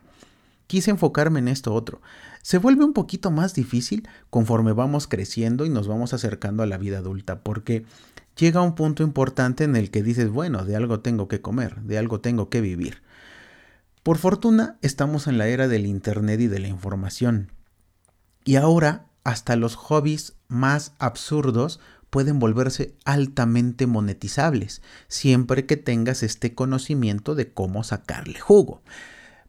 Quise 0.67 0.91
enfocarme 0.91 1.39
en 1.39 1.47
esto 1.47 1.73
otro. 1.73 2.01
Se 2.41 2.57
vuelve 2.57 2.85
un 2.85 2.93
poquito 2.93 3.31
más 3.31 3.53
difícil 3.53 4.07
conforme 4.29 4.73
vamos 4.73 5.07
creciendo 5.07 5.65
y 5.65 5.69
nos 5.69 5.87
vamos 5.87 6.13
acercando 6.13 6.63
a 6.63 6.65
la 6.65 6.77
vida 6.77 6.99
adulta, 6.99 7.41
porque 7.41 7.85
llega 8.37 8.61
un 8.61 8.75
punto 8.75 9.03
importante 9.03 9.63
en 9.63 9.75
el 9.75 9.91
que 9.91 10.03
dices, 10.03 10.29
bueno, 10.29 10.65
de 10.65 10.75
algo 10.75 11.01
tengo 11.01 11.27
que 11.27 11.41
comer, 11.41 11.81
de 11.81 11.97
algo 11.97 12.19
tengo 12.19 12.49
que 12.49 12.61
vivir. 12.61 13.03
Por 14.01 14.17
fortuna, 14.17 14.77
estamos 14.81 15.27
en 15.27 15.37
la 15.37 15.47
era 15.47 15.67
del 15.67 15.85
Internet 15.85 16.39
y 16.41 16.47
de 16.47 16.59
la 16.59 16.67
información. 16.67 17.51
Y 18.43 18.55
ahora, 18.55 19.07
hasta 19.23 19.55
los 19.55 19.75
hobbies 19.75 20.33
más 20.47 20.93
absurdos 20.99 21.79
pueden 22.15 22.39
volverse 22.39 22.95
altamente 23.03 23.87
monetizables, 23.87 24.81
siempre 25.09 25.65
que 25.65 25.75
tengas 25.75 26.23
este 26.23 26.55
conocimiento 26.55 27.35
de 27.35 27.51
cómo 27.51 27.83
sacarle 27.83 28.39
jugo. 28.39 28.81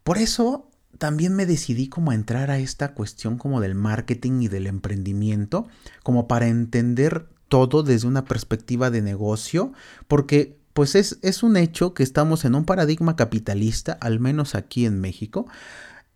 Por 0.03 0.19
eso 0.19 0.69
también 0.99 1.37
me 1.37 1.47
decidí 1.47 1.87
como 1.87 2.11
a 2.11 2.17
entrar 2.17 2.51
a 2.51 2.59
esta 2.59 2.93
cuestión 2.93 3.39
como 3.39 3.61
del 3.61 3.77
marketing 3.77 4.41
y 4.41 4.49
del 4.49 4.67
emprendimiento, 4.67 5.69
como 6.03 6.27
para 6.27 6.49
entender 6.49 7.29
todo 7.47 7.85
desde 7.85 8.09
una 8.09 8.25
perspectiva 8.25 8.91
de 8.91 9.01
negocio, 9.01 9.73
porque 10.09 10.59
pues 10.73 10.97
es, 10.97 11.21
es 11.23 11.45
un 11.45 11.57
hecho 11.57 11.95
que 11.95 12.03
estamos 12.03 12.45
en 12.45 12.57
un 12.57 12.65
paradigma 12.65 13.15
capitalista, 13.15 13.93
al 14.01 14.19
menos 14.19 14.57
aquí 14.57 14.87
en 14.87 15.01
México, 15.01 15.47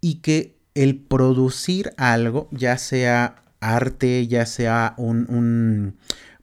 y 0.00 0.16
que 0.16 0.59
el 0.75 0.99
producir 0.99 1.92
algo, 1.97 2.49
ya 2.50 2.76
sea 2.76 3.40
arte, 3.61 4.26
ya 4.26 4.47
sea 4.47 4.95
un, 4.97 5.97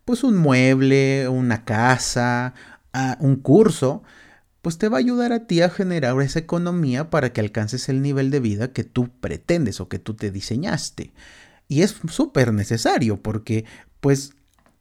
pues 0.07 0.23
un 0.23 0.37
mueble, 0.37 1.27
una 1.27 1.65
casa, 1.65 2.53
ah, 2.93 3.17
un 3.19 3.35
curso, 3.35 4.03
pues 4.61 4.77
te 4.77 4.87
va 4.87 4.95
a 4.95 4.99
ayudar 4.99 5.33
a 5.33 5.47
ti 5.47 5.61
a 5.61 5.69
generar 5.69 6.21
esa 6.21 6.39
economía 6.39 7.09
para 7.09 7.33
que 7.33 7.41
alcances 7.41 7.89
el 7.89 8.01
nivel 8.01 8.31
de 8.31 8.39
vida 8.39 8.71
que 8.71 8.85
tú 8.85 9.09
pretendes 9.19 9.81
o 9.81 9.89
que 9.89 9.99
tú 9.99 10.13
te 10.13 10.31
diseñaste. 10.31 11.11
Y 11.67 11.81
es 11.81 11.97
súper 12.09 12.53
necesario 12.53 13.21
porque 13.21 13.65
pues 13.99 14.31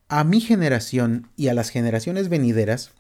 a 0.06 0.22
mi 0.22 0.40
generación 0.40 1.28
y 1.34 1.48
a 1.48 1.54
las 1.54 1.70
generaciones 1.70 2.28
venideras 2.28 2.92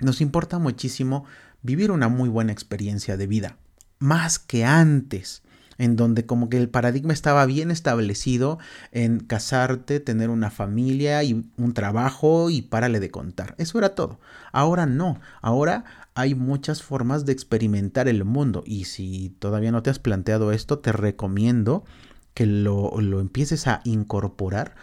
nos 0.00 0.22
importa 0.22 0.58
muchísimo 0.58 1.26
vivir 1.60 1.90
una 1.90 2.08
muy 2.08 2.30
buena 2.30 2.52
experiencia 2.52 3.18
de 3.18 3.26
vida, 3.26 3.58
más 3.98 4.38
que 4.38 4.64
antes 4.64 5.42
en 5.78 5.96
donde 5.96 6.26
como 6.26 6.48
que 6.48 6.56
el 6.56 6.68
paradigma 6.68 7.12
estaba 7.12 7.44
bien 7.46 7.70
establecido 7.70 8.58
en 8.92 9.20
casarte, 9.20 10.00
tener 10.00 10.30
una 10.30 10.50
familia 10.50 11.22
y 11.22 11.44
un 11.56 11.74
trabajo 11.74 12.50
y 12.50 12.62
párale 12.62 13.00
de 13.00 13.10
contar. 13.10 13.54
Eso 13.58 13.78
era 13.78 13.94
todo. 13.94 14.20
Ahora 14.52 14.86
no, 14.86 15.20
ahora 15.42 15.84
hay 16.14 16.34
muchas 16.34 16.82
formas 16.82 17.26
de 17.26 17.32
experimentar 17.32 18.08
el 18.08 18.24
mundo 18.24 18.62
y 18.66 18.84
si 18.84 19.36
todavía 19.38 19.72
no 19.72 19.82
te 19.82 19.90
has 19.90 19.98
planteado 19.98 20.52
esto, 20.52 20.78
te 20.78 20.92
recomiendo 20.92 21.84
que 22.32 22.46
lo, 22.46 22.98
empieces 23.20 23.66
a 23.66 23.80
incorporar 23.84 24.74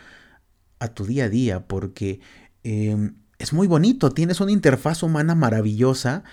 a 0.79 0.89
tu 0.89 1.05
día 1.05 1.25
a 1.25 1.29
día 1.29 1.67
porque 1.67 2.19
em, 2.63 3.15
es 3.39 3.53
muy 3.53 3.67
bonito, 3.67 4.11
tienes 4.11 4.41
una 4.41 4.51
interfaz 4.51 5.03
humana 5.03 5.35
maravillosa 5.35 6.23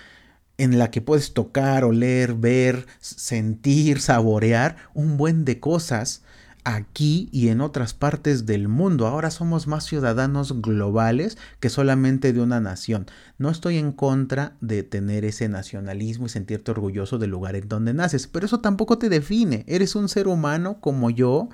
en 0.61 0.77
la 0.77 0.91
que 0.91 1.01
puedes 1.01 1.33
tocar, 1.33 1.83
oler, 1.83 2.35
ver, 2.35 2.85
sentir, 2.99 3.99
saborear 3.99 4.75
un 4.93 5.17
buen 5.17 5.43
de 5.43 5.59
cosas 5.59 6.21
aquí 6.63 7.29
y 7.31 7.47
en 7.47 7.61
otras 7.61 7.95
partes 7.95 8.45
del 8.45 8.67
mundo. 8.67 9.07
Ahora 9.07 9.31
somos 9.31 9.65
más 9.65 9.85
ciudadanos 9.85 10.61
globales 10.61 11.39
que 11.59 11.71
solamente 11.71 12.31
de 12.31 12.41
una 12.41 12.59
nación. 12.59 13.07
No 13.39 13.49
estoy 13.49 13.79
en 13.79 13.91
contra 13.91 14.53
de 14.61 14.83
tener 14.83 15.25
ese 15.25 15.49
nacionalismo 15.49 16.27
y 16.27 16.29
sentirte 16.29 16.69
orgulloso 16.69 17.17
del 17.17 17.31
lugar 17.31 17.55
en 17.55 17.67
donde 17.67 17.95
naces, 17.95 18.27
pero 18.27 18.45
eso 18.45 18.59
tampoco 18.59 18.99
te 18.99 19.09
define. 19.09 19.63
Eres 19.67 19.95
un 19.95 20.09
ser 20.09 20.27
humano 20.27 20.79
como 20.79 21.09
yo 21.09 21.49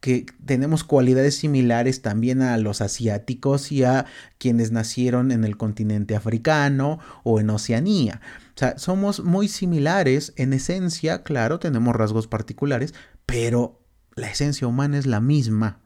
que 0.00 0.26
tenemos 0.44 0.82
cualidades 0.82 1.36
similares 1.36 2.00
también 2.00 2.40
a 2.40 2.56
los 2.56 2.80
asiáticos 2.80 3.70
y 3.70 3.84
a 3.84 4.06
quienes 4.38 4.72
nacieron 4.72 5.30
en 5.30 5.44
el 5.44 5.56
continente 5.56 6.16
africano 6.16 6.98
o 7.22 7.38
en 7.38 7.50
Oceanía. 7.50 8.20
O 8.54 8.58
sea, 8.58 8.78
somos 8.78 9.22
muy 9.22 9.48
similares 9.48 10.32
en 10.36 10.54
esencia, 10.54 11.22
claro, 11.22 11.58
tenemos 11.58 11.94
rasgos 11.94 12.26
particulares, 12.26 12.94
pero 13.26 13.80
la 14.16 14.30
esencia 14.30 14.66
humana 14.66 14.98
es 14.98 15.06
la 15.06 15.20
misma. 15.20 15.80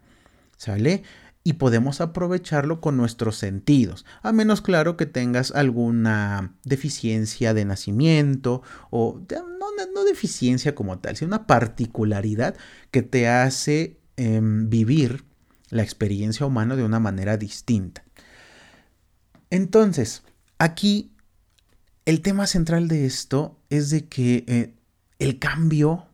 ¿Sale? 0.57 1.03
y 1.47 1.55
podemos 1.55 2.01
aprovecharlo 2.01 2.81
con 2.81 2.97
nuestros 2.97 3.37
sentidos, 3.37 4.07
a 4.23 4.33
menos 4.33 4.63
claro 4.63 4.97
que 4.97 5.05
tengas 5.05 5.51
alguna 5.51 6.55
deficiencia 6.65 7.53
de 7.53 7.67
nacimiento 7.67 8.63
o 8.89 9.21
no, 9.31 9.87
no, 9.95 10.05
deficiencia 10.05 10.75
como 10.75 10.99
tal, 10.99 11.17
sino 11.17 11.29
una 11.29 11.47
particularidad 11.47 12.57
que 12.91 13.03
te 13.03 13.29
hace 13.29 14.01
Em, 14.17 14.71
vivir 14.71 15.25
la 15.71 15.83
experiencia 15.83 16.47
humana 16.47 16.77
de 16.77 16.85
una 16.85 17.01
manera 17.01 17.37
distinta. 17.37 18.05
Entonces, 19.51 20.23
aquí 20.59 21.11
el 22.05 22.21
tema 22.21 22.47
central 22.47 22.87
de 22.87 23.07
esto 23.07 23.59
es 23.71 23.91
de 23.91 24.07
que 24.07 24.45
eh, 24.47 24.75
el 25.19 25.41
cambio 25.41 26.07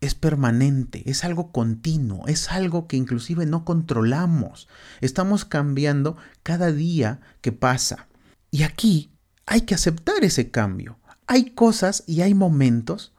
es 0.00 0.14
permanente, 0.14 1.02
es 1.10 1.24
algo 1.24 1.50
continuo, 1.50 2.28
es 2.28 2.52
algo 2.52 2.86
que 2.86 2.96
inclusive 2.96 3.44
no 3.44 3.64
controlamos. 3.64 4.68
Estamos 5.00 5.44
cambiando 5.44 6.16
cada 6.44 6.70
día 6.70 7.20
que 7.40 7.50
pasa. 7.50 8.06
Y 8.52 8.62
aquí 8.62 9.10
hay 9.46 9.62
que 9.62 9.74
aceptar 9.74 10.22
ese 10.22 10.52
cambio. 10.52 11.00
Hay 11.26 11.50
cosas 11.50 12.04
y 12.06 12.20
hay 12.20 12.34
momentos 12.34 13.14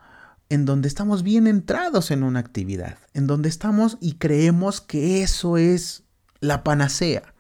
en 0.50 0.65
donde 0.65 0.88
estamos 0.88 1.24
bien 1.24 1.48
entrados 1.48 2.12
en 2.12 2.24
una 2.24 2.39
actividad, 2.39 2.98
en 3.13 3.27
donde 3.27 3.50
estamos 3.50 3.98
y 4.01 4.13
creemos 4.13 4.82
que 4.82 5.22
eso 5.22 5.58
es 5.58 6.03
la 6.39 6.63
panacea. 6.63 7.34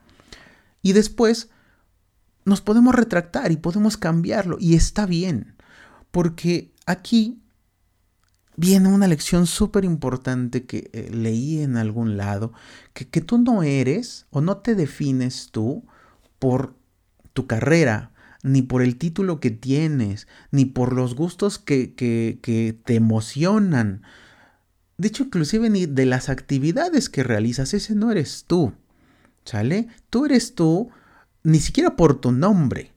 Y 0.81 0.93
después 0.93 1.49
nos 2.45 2.61
podemos 2.61 2.95
retractar 2.95 3.51
y 3.51 3.57
podemos 3.57 3.97
cambiarlo 3.97 4.57
y 4.59 4.75
está 4.75 5.05
bien, 5.05 5.55
porque 6.11 6.71
aquí 6.85 7.41
viene 8.55 8.89
una 8.89 9.07
lección 9.07 9.47
súper 9.47 9.85
importante 9.85 10.65
que 10.65 10.89
eh, 10.93 11.09
leí 11.11 11.61
en 11.61 11.77
algún 11.77 12.17
lado, 12.17 12.53
que, 12.93 13.07
que 13.07 13.21
tú 13.21 13.37
no 13.39 13.63
eres 13.63 14.27
o 14.29 14.41
no 14.41 14.57
te 14.57 14.75
defines 14.75 15.49
tú 15.51 15.85
por 16.37 16.75
tu 17.33 17.47
carrera, 17.47 18.11
ni 18.43 18.61
por 18.61 18.81
el 18.81 18.97
título 18.97 19.39
que 19.39 19.51
tienes, 19.51 20.27
ni 20.51 20.65
por 20.65 20.93
los 20.93 21.15
gustos 21.15 21.59
que, 21.59 21.93
que, 21.93 22.79
te 22.85 22.95
emocionan. 22.95 24.03
De 24.97 25.07
hecho, 25.07 25.23
inclusive 25.23 25.69
ni 25.69 25.85
de 25.85 26.05
las 26.05 26.29
actividades 26.29 27.09
que 27.09 27.23
realizas, 27.23 27.73
ese 27.73 27.95
no 27.95 28.11
eres 28.11 28.45
tú. 28.47 28.73
¿Sale? 29.45 29.87
Tú 30.09 30.25
eres 30.25 30.53
tú, 30.53 30.89
ni 31.43 31.59
siquiera 31.59 31.95
por 31.95 32.19
tu 32.19 32.31
nombre. 32.31 32.93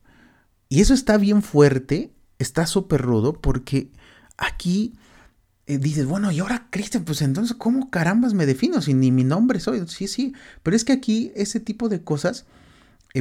Y 0.69 0.81
eso 0.81 0.93
está 0.93 1.17
bien 1.17 1.41
fuerte, 1.41 2.11
está 2.39 2.65
súper 2.67 3.01
rudo, 3.01 3.33
porque 3.33 3.91
aquí 4.37 4.93
eh, 5.65 5.77
dices, 5.77 6.05
bueno, 6.05 6.31
y 6.31 6.39
ahora 6.39 6.67
Cristian, 6.69 7.05
pues 7.05 7.21
entonces, 7.21 7.55
¿cómo 7.57 7.89
carambas 7.89 8.33
me 8.33 8.45
defino 8.45 8.81
si 8.81 8.93
ni 8.93 9.11
mi 9.11 9.23
nombre 9.23 9.59
soy? 9.59 9.81
Sí, 9.87 10.07
sí, 10.07 10.33
pero 10.61 10.75
es 10.75 10.83
que 10.83 10.93
aquí 10.93 11.31
ese 11.35 11.59
tipo 11.59 11.87
de 11.89 12.03
cosas, 12.03 12.45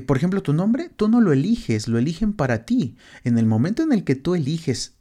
por 0.00 0.16
ejemplo, 0.16 0.42
tu 0.42 0.54
nombre, 0.54 0.88
tú 0.88 1.08
no 1.08 1.20
lo 1.20 1.32
eliges, 1.32 1.86
lo 1.86 1.98
eligen 1.98 2.32
para 2.32 2.64
ti. 2.64 2.96
En 3.24 3.36
el 3.36 3.46
momento 3.46 3.82
en 3.82 3.92
el 3.92 4.04
que 4.04 4.14
tú 4.14 4.34
eliges 4.34 4.94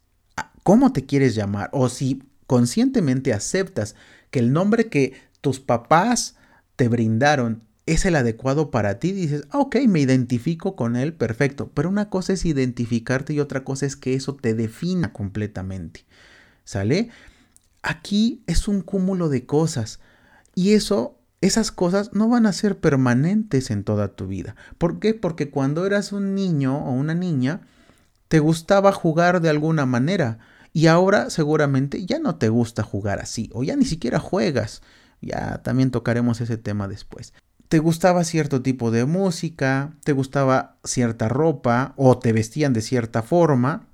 cómo 0.62 0.92
te 0.92 1.06
quieres 1.06 1.34
llamar, 1.34 1.70
o 1.72 1.88
si 1.88 2.22
conscientemente 2.46 3.32
aceptas 3.32 3.94
que 4.30 4.38
el 4.38 4.52
nombre 4.52 4.88
que 4.88 5.14
tus 5.40 5.60
papás 5.60 6.36
te 6.76 6.88
brindaron 6.88 7.62
es 7.86 8.04
el 8.04 8.14
adecuado 8.14 8.70
para 8.70 8.98
ti, 8.98 9.12
dices, 9.12 9.44
ah, 9.50 9.58
ok, 9.58 9.76
me 9.88 10.00
identifico 10.00 10.76
con 10.76 10.94
él, 10.96 11.14
perfecto. 11.14 11.70
Pero 11.74 11.88
una 11.88 12.10
cosa 12.10 12.34
es 12.34 12.44
identificarte 12.44 13.32
y 13.32 13.40
otra 13.40 13.64
cosa 13.64 13.86
es 13.86 13.96
que 13.96 14.14
eso 14.14 14.34
te 14.34 14.54
defina 14.54 15.12
completamente. 15.12 16.04
¿Sale? 16.64 17.10
Aquí 17.82 18.42
es 18.46 18.68
un 18.68 18.82
cúmulo 18.82 19.28
de 19.28 19.46
cosas 19.46 19.98
y 20.54 20.74
eso, 20.74 21.18
esas 21.42 21.70
cosas 21.70 22.14
no 22.14 22.28
van 22.28 22.46
a 22.46 22.52
ser 22.52 22.78
permanentes 22.78 23.70
en 23.70 23.84
toda 23.84 24.08
tu 24.08 24.26
vida. 24.26 24.56
¿Por 24.78 24.98
qué? 24.98 25.12
Porque 25.12 25.50
cuando 25.50 25.84
eras 25.84 26.12
un 26.12 26.34
niño 26.34 26.78
o 26.78 26.92
una 26.92 27.14
niña, 27.14 27.60
te 28.28 28.38
gustaba 28.38 28.92
jugar 28.92 29.42
de 29.42 29.50
alguna 29.50 29.84
manera 29.84 30.38
y 30.72 30.86
ahora 30.86 31.28
seguramente 31.28 32.06
ya 32.06 32.18
no 32.18 32.36
te 32.36 32.48
gusta 32.48 32.82
jugar 32.82 33.20
así 33.20 33.50
o 33.52 33.62
ya 33.62 33.76
ni 33.76 33.84
siquiera 33.84 34.18
juegas. 34.18 34.80
Ya 35.20 35.62
también 35.62 35.90
tocaremos 35.90 36.40
ese 36.40 36.56
tema 36.56 36.88
después 36.88 37.34
te 37.72 37.78
gustaba 37.78 38.22
cierto 38.24 38.60
tipo 38.60 38.90
de 38.90 39.06
música, 39.06 39.94
te 40.04 40.12
gustaba 40.12 40.76
cierta 40.84 41.30
ropa 41.30 41.94
o 41.96 42.18
te 42.18 42.34
vestían 42.34 42.74
de 42.74 42.82
cierta 42.82 43.22
forma, 43.22 43.86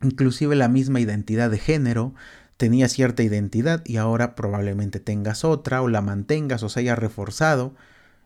inclusive 0.00 0.56
la 0.56 0.68
misma 0.68 1.00
identidad 1.00 1.50
de 1.50 1.58
género, 1.58 2.14
tenía 2.56 2.88
cierta 2.88 3.22
identidad 3.22 3.82
y 3.84 3.96
ahora 3.96 4.34
probablemente 4.34 5.00
tengas 5.00 5.44
otra 5.44 5.82
o 5.82 5.88
la 5.88 6.02
mantengas 6.02 6.62
o 6.62 6.68
se 6.68 6.80
haya 6.80 6.96
reforzado. 6.96 7.74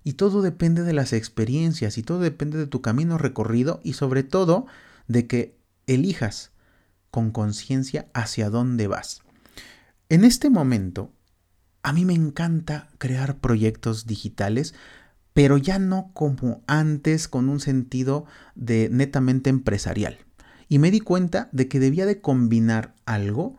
Y 0.02 0.14
todo 0.14 0.42
depende 0.42 0.82
de 0.82 0.92
las 0.92 1.12
experiencias 1.12 1.98
y 1.98 2.02
todo 2.02 2.20
depende 2.20 2.58
de 2.58 2.66
tu 2.66 2.80
camino 2.80 3.18
recorrido 3.18 3.80
y 3.84 3.94
sobre 3.94 4.22
todo 4.22 4.66
de 5.08 5.26
que 5.26 5.58
elijas 5.86 6.52
con 7.10 7.32
conciencia 7.32 8.08
hacia 8.14 8.50
dónde 8.50 8.86
vas. 8.86 9.22
En 10.08 10.24
este 10.24 10.48
momento, 10.48 11.12
a 11.82 11.92
mí 11.92 12.04
me 12.04 12.14
encanta 12.14 12.88
crear 12.98 13.38
proyectos 13.38 14.06
digitales 14.06 14.74
pero 15.32 15.56
ya 15.56 15.78
no 15.78 16.10
como 16.12 16.62
antes 16.66 17.28
con 17.28 17.48
un 17.48 17.60
sentido 17.60 18.26
de 18.54 18.88
netamente 18.90 19.50
empresarial. 19.50 20.18
Y 20.68 20.78
me 20.78 20.90
di 20.90 21.00
cuenta 21.00 21.48
de 21.52 21.68
que 21.68 21.80
debía 21.80 22.06
de 22.06 22.20
combinar 22.20 22.94
algo 23.06 23.56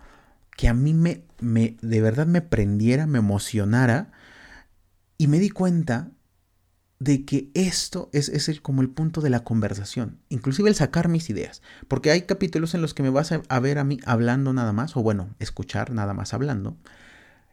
que 0.62 0.68
a 0.68 0.76
mí 0.76 0.94
me, 0.94 1.24
me 1.40 1.76
de 1.82 2.02
verdad 2.02 2.28
me 2.28 2.44
prendiera, 2.44 3.08
me 3.08 3.18
emocionara. 3.18 4.12
Y 5.18 5.26
me 5.26 5.40
di 5.40 5.50
cuenta 5.50 6.12
de 7.00 7.26
que 7.26 7.50
esto 7.56 8.12
es, 8.14 8.30
es 8.30 8.48
el, 8.48 8.62
como 8.62 8.84
el 8.84 8.90
punto 8.92 9.22
de 9.22 9.32
la 9.32 9.44
conversación, 9.44 10.20
inclusive 10.30 10.70
el 10.70 10.76
sacar 10.76 11.08
mis 11.08 11.32
ideas, 11.32 11.64
porque 11.88 12.12
hay 12.12 12.28
capítulos 12.28 12.76
en 12.76 12.84
los 12.84 12.94
que 12.94 13.02
me 13.02 13.10
vas 13.10 13.32
a, 13.32 13.42
a 13.50 13.60
ver 13.60 13.80
a 13.80 13.84
mí 13.84 13.98
hablando 14.06 14.54
nada 14.54 14.72
más, 14.72 14.96
o 14.96 15.02
bueno, 15.02 15.34
escuchar 15.40 15.94
nada 15.94 16.14
más 16.14 16.32
hablando, 16.36 16.78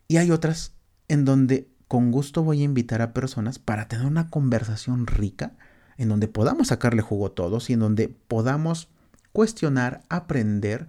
y 0.07 0.19
hay 0.19 0.31
otras 0.31 0.75
en 1.09 1.25
donde 1.25 1.71
con 1.89 2.11
gusto 2.11 2.43
voy 2.43 2.61
a 2.61 2.65
invitar 2.65 3.01
a 3.01 3.15
personas 3.15 3.59
para 3.59 3.89
tener 3.89 4.05
una 4.05 4.29
conversación 4.29 5.07
rica 5.07 5.57
en 5.97 6.11
donde 6.11 6.29
podamos 6.29 6.69
sacarle 6.69 7.01
jugo 7.01 7.29
a 7.29 7.35
todos 7.35 7.71
y 7.71 7.73
en 7.73 7.81
donde 7.81 8.09
podamos 8.09 8.91
cuestionar, 9.33 10.03
aprender 10.11 10.89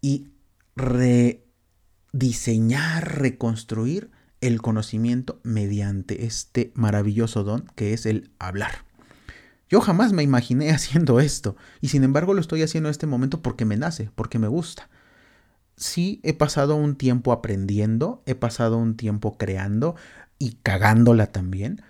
y 0.00 0.26
rediseñar, 0.76 3.18
reconstruir 3.18 4.10
el 4.40 4.62
conocimiento 4.62 5.40
mediante 5.42 6.26
este 6.26 6.70
maravilloso 6.74 7.42
don 7.42 7.64
que 7.74 7.92
es 7.92 8.06
el 8.06 8.30
hablar. 8.38 8.84
Yo 9.68 9.80
jamás 9.80 10.12
me 10.12 10.22
imaginé 10.22 10.70
haciendo 10.70 11.18
esto 11.18 11.56
y 11.80 11.88
sin 11.88 12.04
embargo 12.04 12.34
lo 12.34 12.40
estoy 12.40 12.62
haciendo 12.62 12.88
en 12.88 12.92
este 12.92 13.06
momento 13.06 13.42
porque 13.42 13.64
me 13.64 13.76
nace, 13.76 14.10
porque 14.14 14.38
me 14.38 14.48
gusta 14.48 14.88
sí 15.76 16.20
he 16.22 16.32
pasado 16.32 16.76
un 16.76 16.96
tiempo 16.96 17.32
aprendiendo, 17.32 18.22
he 18.26 18.34
pasado 18.34 18.78
un 18.78 18.96
tiempo 18.96 19.36
creando 19.36 19.94
y 20.38 20.58
cagándola 20.62 21.28
también. 21.28 21.82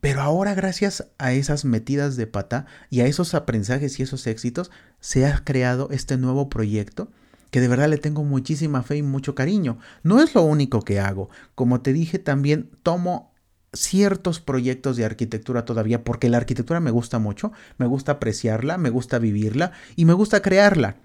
Pero 0.00 0.22
ahora 0.22 0.54
gracias 0.54 1.08
a 1.18 1.32
esas 1.32 1.64
metidas 1.64 2.16
de 2.16 2.26
pata 2.26 2.66
y 2.88 3.00
a 3.00 3.06
esos 3.06 3.34
aprendizajes 3.34 4.00
y 4.00 4.02
esos 4.02 4.26
éxitos, 4.26 4.70
se 4.98 5.26
ha 5.26 5.44
creado 5.44 5.88
este 5.90 6.16
nuevo 6.16 6.48
proyecto 6.48 7.10
que 7.50 7.60
de 7.60 7.68
verdad 7.68 7.88
le 7.88 7.98
tengo 7.98 8.24
muchísima 8.24 8.82
fe 8.82 8.98
y 8.98 9.02
mucho 9.02 9.34
cariño. 9.34 9.78
No 10.02 10.22
es 10.22 10.34
lo 10.34 10.42
único 10.42 10.82
que 10.82 11.00
hago. 11.00 11.30
Como 11.54 11.80
te 11.80 11.92
dije, 11.92 12.18
también 12.18 12.70
tomo 12.82 13.34
ciertos 13.72 14.40
proyectos 14.40 14.96
de 14.96 15.04
arquitectura 15.04 15.64
todavía 15.64 16.02
porque 16.02 16.28
la 16.28 16.38
arquitectura 16.38 16.80
me 16.80 16.90
gusta 16.90 17.18
mucho, 17.18 17.52
me 17.78 17.86
gusta 17.86 18.12
apreciarla, 18.12 18.78
me 18.78 18.90
gusta 18.90 19.18
vivirla 19.18 19.72
y 19.94 20.04
me 20.06 20.12
gusta 20.12 20.42
crearla 20.42 20.96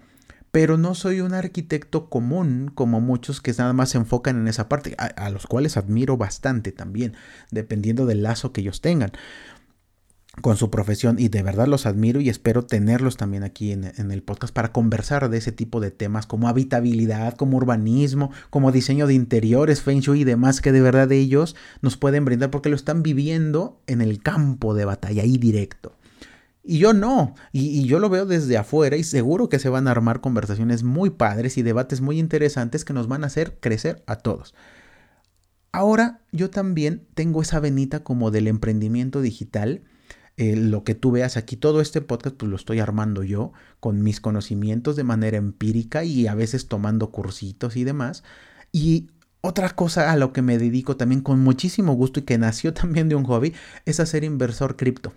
pero 0.55 0.77
no 0.77 0.95
soy 0.95 1.19
un 1.19 1.33
arquitecto 1.33 2.09
común 2.09 2.71
como 2.73 3.01
muchos 3.01 3.41
que 3.41 3.51
nada 3.57 3.73
más 3.73 3.89
se 3.89 3.97
enfocan 3.97 4.37
en 4.37 4.47
esa 4.47 4.69
parte, 4.69 4.95
a, 4.97 5.29
los 5.29 5.47
cuales 5.47 5.75
admiro 5.75 6.15
bastante 6.15 6.71
también, 6.71 7.13
dependiendo 7.51 8.05
del 8.05 8.23
lazo 8.23 8.53
que 8.53 8.61
ellos 8.61 8.79
tengan 8.79 9.11
con 10.41 10.57
su 10.57 10.69
profesión 10.69 11.17
y 11.19 11.29
de 11.29 11.43
verdad 11.43 11.67
los 11.67 11.85
admiro 11.85 12.19
y 12.19 12.29
espero 12.29 12.65
tenerlos 12.65 13.17
también 13.17 13.43
aquí 13.43 13.71
en, 13.71 13.85
el 13.85 14.23
podcast 14.23 14.53
para 14.53 14.71
conversar 14.71 15.29
de 15.29 15.37
ese 15.37 15.51
tipo 15.51 15.79
de 15.79 15.91
temas 15.91 16.27
como 16.27 16.47
habitabilidad, 16.47 17.35
como 17.35 17.57
urbanismo, 17.57 18.31
como 18.49 18.71
diseño 18.71 19.07
de 19.07 19.13
interiores, 19.13 19.81
feng 19.81 19.99
shui 19.99 20.21
y 20.21 20.23
demás 20.23 20.61
que 20.61 20.71
de 20.71 20.81
verdad 20.81 21.11
ellos 21.11 21.55
nos 21.81 21.97
pueden 21.97 22.25
brindar 22.25 22.51
porque 22.51 22.69
lo 22.69 22.75
están 22.75 23.03
viviendo 23.03 23.81
en 23.87 24.01
el 24.01 24.21
campo 24.21 24.73
de 24.73 24.85
batalla 24.85 25.23
ahí 25.23 25.37
directo. 25.37 25.95
Y 26.67 26.79
yo 26.79 26.93
no, 26.93 27.35
y, 27.51 27.85
yo 27.85 27.99
lo 27.99 28.09
veo 28.09 28.25
desde 28.25 28.57
afuera 28.57 28.97
y 28.97 29.03
seguro 29.03 29.49
que 29.49 29.59
se 29.59 29.69
van 29.69 29.87
a 29.87 29.91
armar 29.91 30.19
conversaciones 30.19 30.81
muy 30.83 31.11
padres 31.11 31.59
y 31.59 31.61
debates 31.61 32.01
muy 32.01 32.17
interesantes 32.17 32.83
que 32.83 32.93
nos 32.93 33.07
van 33.07 33.23
a 33.23 33.27
hacer 33.27 33.59
crecer 33.59 34.03
a 34.07 34.15
todos. 34.15 34.55
Ahora 35.71 36.21
yo 36.31 36.49
también 36.49 37.05
tengo 37.13 37.43
esa 37.43 37.59
venita 37.59 38.03
como 38.03 38.31
del 38.31 38.47
emprendimiento 38.47 39.21
digital. 39.21 39.83
Eh, 40.37 40.55
lo 40.57 40.83
que 40.83 40.95
tú 40.95 41.11
veas 41.11 41.37
aquí, 41.37 41.55
todo 41.55 41.79
este 41.81 42.01
podcast, 42.01 42.35
pues 42.35 42.49
lo 42.49 42.57
estoy 42.57 42.79
armando 42.79 43.23
yo 43.23 43.53
con 43.79 44.03
mis 44.03 44.19
conocimientos 44.19 44.95
de 44.97 45.03
manera 45.05 45.37
empírica 45.37 46.03
y 46.03 46.27
a 46.27 46.35
veces 46.35 46.67
tomando 46.67 47.11
cursitos 47.11 47.77
y 47.77 47.85
demás. 47.85 48.23
Y 48.71 49.07
otra 49.41 49.69
cosa 49.75 50.11
a 50.11 50.17
lo 50.17 50.33
que 50.33 50.41
me 50.41 50.57
dedico 50.57 50.97
también 50.97 51.21
con 51.21 51.39
muchísimo 51.39 51.93
gusto 51.93 52.19
y 52.19 52.23
que 52.23 52.37
nació 52.37 52.73
también 52.75 53.09
de 53.09 53.15
un 53.15 53.23
hobby 53.23 53.53
es 53.85 53.99
hacer 53.99 54.23
inversor 54.23 54.75
cripto. 54.75 55.13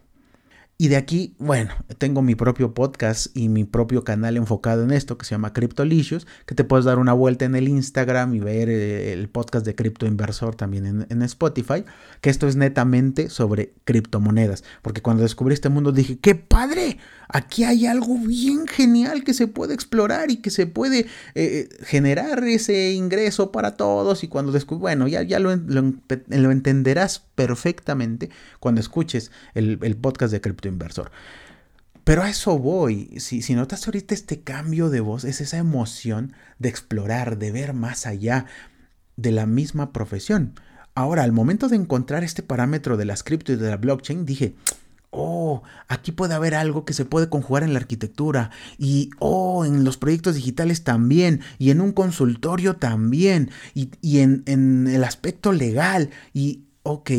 Y 0.80 0.86
de 0.86 0.96
aquí, 0.96 1.34
bueno, 1.40 1.72
tengo 1.98 2.22
mi 2.22 2.36
propio 2.36 2.72
podcast 2.72 3.36
y 3.36 3.48
mi 3.48 3.64
propio 3.64 4.04
canal 4.04 4.36
enfocado 4.36 4.84
en 4.84 4.92
esto 4.92 5.18
que 5.18 5.26
se 5.26 5.32
llama 5.32 5.52
Cryptolicious, 5.52 6.24
que 6.46 6.54
te 6.54 6.62
puedes 6.62 6.84
dar 6.84 7.00
una 7.00 7.12
vuelta 7.12 7.44
en 7.44 7.56
el 7.56 7.66
Instagram 7.66 8.32
y 8.36 8.38
ver 8.38 8.68
eh, 8.68 9.12
el 9.12 9.28
podcast 9.28 9.66
de 9.66 9.74
Crypto 9.74 10.06
Inversor 10.06 10.54
también 10.54 10.86
en, 10.86 11.06
en, 11.10 11.22
Spotify, 11.22 11.84
que 12.20 12.30
esto 12.30 12.46
es 12.46 12.54
netamente 12.54 13.28
sobre 13.28 13.74
criptomonedas. 13.82 14.62
Porque 14.80 15.02
cuando 15.02 15.24
descubrí 15.24 15.52
este 15.52 15.68
mundo 15.68 15.90
dije, 15.90 16.20
¡qué 16.20 16.36
padre! 16.36 16.98
Aquí 17.28 17.64
hay 17.64 17.86
algo 17.86 18.16
bien 18.16 18.66
genial 18.66 19.22
que 19.22 19.34
se 19.34 19.46
puede 19.46 19.74
explorar 19.74 20.30
y 20.30 20.38
que 20.38 20.50
se 20.50 20.66
puede 20.66 21.06
eh, 21.34 21.68
generar 21.82 22.42
ese 22.44 22.92
ingreso 22.92 23.52
para 23.52 23.76
todos. 23.76 24.24
Y 24.24 24.28
cuando 24.28 24.50
descubrí, 24.50 24.80
bueno, 24.80 25.08
ya, 25.08 25.22
ya 25.22 25.38
lo, 25.38 25.54
lo, 25.54 26.50
entenderás 26.50 27.20
perfectamente 27.34 28.30
cuando 28.60 28.80
escuches 28.80 29.30
el, 29.54 29.78
el 29.82 29.96
podcast 29.96 30.32
de 30.32 30.40
Crypto 30.40 30.68
Inversor. 30.68 31.10
Pero 32.04 32.22
a 32.22 32.30
eso 32.30 32.58
voy. 32.58 33.20
Si, 33.20 33.42
si 33.42 33.54
notas 33.54 33.86
ahorita 33.86 34.14
este 34.14 34.40
cambio 34.40 34.88
de 34.88 35.00
voz, 35.00 35.24
es 35.24 35.42
esa 35.42 35.58
emoción 35.58 36.32
de 36.58 36.70
explorar, 36.70 37.36
de 37.36 37.52
ver 37.52 37.74
más 37.74 38.06
allá 38.06 38.46
de 39.16 39.32
la 39.32 39.44
misma 39.44 39.92
profesión. 39.92 40.54
Ahora, 40.94 41.24
al 41.24 41.32
momento 41.32 41.68
de 41.68 41.76
encontrar 41.76 42.24
este 42.24 42.42
parámetro 42.42 42.96
de 42.96 43.04
las 43.04 43.22
cripto 43.22 43.52
y 43.52 43.56
de 43.56 43.68
la 43.68 43.76
blockchain, 43.76 44.24
dije, 44.24 44.54
oh, 45.10 45.62
aquí 45.88 46.12
puede 46.12 46.34
haber 46.34 46.54
algo 46.54 46.84
que 46.84 46.92
se 46.92 47.04
puede 47.04 47.28
conjugar 47.28 47.62
en 47.62 47.72
la 47.72 47.78
arquitectura. 47.78 48.50
Y, 48.78 49.10
oh, 49.18 49.64
en 49.64 49.84
los 49.84 49.96
proyectos 49.96 50.34
digitales 50.34 50.84
también 50.84 51.40
y 51.58 51.70
en 51.70 51.80
un 51.80 51.92
consultorio 51.92 52.76
también 52.76 53.50
y, 53.74 53.90
y 54.00 54.18
en, 54.20 54.42
en 54.46 54.86
el 54.86 55.04
aspecto 55.04 55.52
legal. 55.52 56.10
Y, 56.32 56.64
ok, 56.82 57.10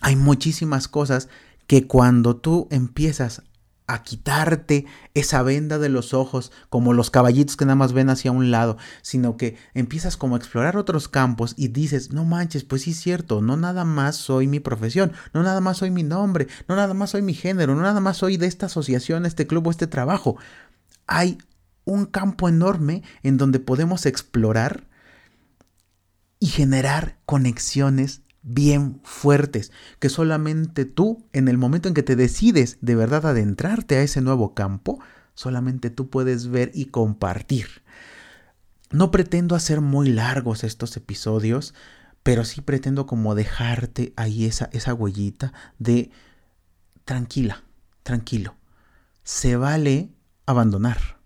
hay 0.00 0.16
muchísimas 0.16 0.88
cosas 0.88 1.28
que 1.66 1.86
cuando 1.86 2.36
tú 2.36 2.68
empiezas 2.70 3.42
a 3.86 4.02
quitarte 4.02 4.86
esa 5.14 5.42
venda 5.42 5.78
de 5.78 5.88
los 5.88 6.14
ojos 6.14 6.52
como 6.68 6.92
los 6.92 7.10
caballitos 7.10 7.56
que 7.56 7.64
nada 7.64 7.76
más 7.76 7.92
ven 7.92 8.10
hacia 8.10 8.32
un 8.32 8.50
lado, 8.50 8.76
sino 9.02 9.36
que 9.36 9.56
empiezas 9.74 10.16
como 10.16 10.34
a 10.34 10.38
explorar 10.38 10.76
otros 10.76 11.08
campos 11.08 11.54
y 11.56 11.68
dices, 11.68 12.12
no 12.12 12.24
manches, 12.24 12.64
pues 12.64 12.82
sí 12.82 12.92
es 12.92 13.00
cierto, 13.00 13.40
no 13.40 13.56
nada 13.56 13.84
más 13.84 14.16
soy 14.16 14.46
mi 14.46 14.60
profesión, 14.60 15.12
no 15.34 15.42
nada 15.42 15.60
más 15.60 15.78
soy 15.78 15.90
mi 15.90 16.02
nombre, 16.02 16.48
no 16.68 16.76
nada 16.76 16.94
más 16.94 17.10
soy 17.10 17.22
mi 17.22 17.34
género, 17.34 17.74
no 17.74 17.82
nada 17.82 18.00
más 18.00 18.16
soy 18.16 18.36
de 18.36 18.46
esta 18.46 18.66
asociación, 18.66 19.26
este 19.26 19.46
club 19.46 19.66
o 19.66 19.70
este 19.70 19.86
trabajo. 19.86 20.36
Hay 21.06 21.38
un 21.84 22.06
campo 22.06 22.48
enorme 22.48 23.02
en 23.22 23.36
donde 23.36 23.58
podemos 23.58 24.06
explorar 24.06 24.86
y 26.38 26.46
generar 26.46 27.18
conexiones 27.26 28.22
bien 28.42 29.00
fuertes, 29.04 29.72
que 29.98 30.08
solamente 30.08 30.84
tú, 30.84 31.26
en 31.32 31.48
el 31.48 31.58
momento 31.58 31.88
en 31.88 31.94
que 31.94 32.02
te 32.02 32.16
decides 32.16 32.78
de 32.80 32.94
verdad 32.94 33.26
adentrarte 33.26 33.96
a 33.96 34.02
ese 34.02 34.20
nuevo 34.20 34.54
campo, 34.54 35.00
solamente 35.34 35.90
tú 35.90 36.10
puedes 36.10 36.48
ver 36.48 36.70
y 36.74 36.86
compartir. 36.86 37.82
No 38.90 39.10
pretendo 39.10 39.54
hacer 39.54 39.80
muy 39.80 40.10
largos 40.10 40.64
estos 40.64 40.96
episodios, 40.96 41.74
pero 42.22 42.44
sí 42.44 42.60
pretendo 42.60 43.06
como 43.06 43.34
dejarte 43.34 44.12
ahí 44.16 44.44
esa, 44.44 44.68
esa 44.72 44.94
huellita 44.94 45.52
de 45.78 46.10
tranquila, 47.04 47.64
tranquilo. 48.02 48.54
Se 49.24 49.56
vale 49.56 50.10
abandonar. 50.46 51.20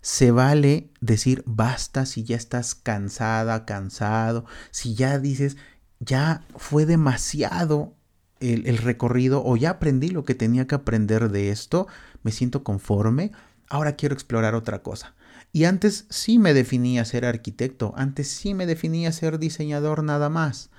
Se 0.00 0.32
vale 0.32 0.90
decir 1.00 1.44
basta 1.46 2.06
si 2.06 2.24
ya 2.24 2.36
estás 2.36 2.74
cansada, 2.74 3.64
cansado, 3.64 4.44
si 4.72 4.96
ya 4.96 5.20
dices, 5.20 5.56
ya 6.04 6.44
fue 6.56 6.86
demasiado 6.86 7.94
el, 8.40 8.78
recorrido 8.78 9.42
o 9.44 9.56
ya 9.56 9.70
aprendí 9.70 10.08
lo 10.08 10.24
que 10.24 10.34
tenía 10.34 10.66
que 10.66 10.74
aprender 10.74 11.30
de 11.30 11.50
esto, 11.50 11.86
me 12.22 12.32
siento 12.32 12.64
conforme, 12.64 13.30
ahora 13.68 13.94
quiero 13.94 14.14
explorar 14.14 14.54
otra 14.54 14.82
cosa. 14.82 15.14
Y 15.52 15.64
antes 15.64 16.06
sí 16.10 16.38
me 16.38 16.54
definía 16.54 17.04
ser 17.04 17.24
arquitecto, 17.24 17.94
antes 17.96 18.28
sí 18.28 18.54
me 18.54 18.66
definía 18.66 19.12
ser 19.12 19.38
diseñador 19.38 20.02
nada 20.02 20.28
más. 20.28 20.70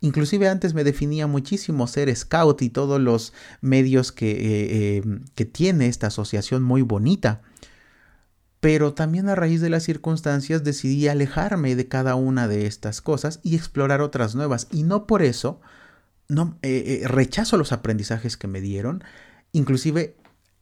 Inclusive 0.00 0.48
antes 0.48 0.74
me 0.74 0.82
definía 0.82 1.28
muchísimo 1.28 1.86
ser 1.86 2.14
scout 2.16 2.60
y 2.62 2.70
todos 2.70 3.00
los 3.00 3.32
medios 3.60 4.10
que, 4.10 4.32
eh, 4.32 4.36
eh, 4.96 5.02
que 5.36 5.44
tiene 5.44 5.86
esta 5.86 6.08
asociación 6.08 6.64
muy 6.64 6.82
bonita 6.82 7.42
pero 8.62 8.94
también 8.94 9.28
a 9.28 9.34
raíz 9.34 9.60
de 9.60 9.70
las 9.70 9.82
circunstancias 9.82 10.62
decidí 10.62 11.08
alejarme 11.08 11.74
de 11.74 11.88
cada 11.88 12.14
una 12.14 12.46
de 12.46 12.66
estas 12.66 13.00
cosas 13.00 13.40
y 13.42 13.56
explorar 13.56 14.00
otras 14.00 14.36
nuevas. 14.36 14.68
Y 14.70 14.84
no 14.84 15.08
por 15.08 15.22
eso 15.22 15.60
no 16.28 16.56
eh, 16.62 17.00
eh, 17.02 17.08
rechazo 17.08 17.56
los 17.56 17.72
aprendizajes 17.72 18.36
que 18.36 18.46
me 18.46 18.60
dieron, 18.60 19.02
inclusive 19.50 20.16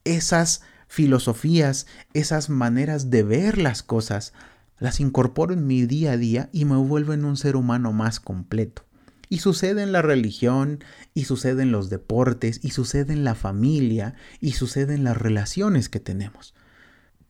esas 0.05 0.63
filosofías, 0.89 1.87
esas 2.15 2.49
maneras 2.49 3.11
de 3.11 3.23
ver 3.23 3.59
las 3.59 3.83
cosas, 3.83 4.33
las 4.79 4.99
incorporo 4.99 5.53
en 5.53 5.67
mi 5.67 5.85
día 5.85 6.13
a 6.13 6.17
día 6.17 6.49
y 6.55 6.65
me 6.65 6.77
vuelvo 6.77 7.13
en 7.13 7.27
un 7.27 7.37
ser 7.37 7.55
humano 7.55 7.93
más 7.93 8.19
completo. 8.19 8.87
Y 9.29 9.41
sucede 9.41 9.83
en 9.83 9.93
la 9.93 10.01
religión, 10.01 10.83
y 11.13 11.27
sucede 11.27 11.65
en 11.65 11.71
los 11.71 11.91
deportes, 11.91 12.61
y 12.63 12.71
sucede 12.71 13.13
en 13.13 13.25
la 13.25 13.35
familia, 13.35 14.15
y 14.41 14.53
sucede 14.53 14.95
en 14.95 15.05
las 15.05 15.19
relaciones 15.19 15.91
que 15.91 16.01
tenemos 16.01 16.55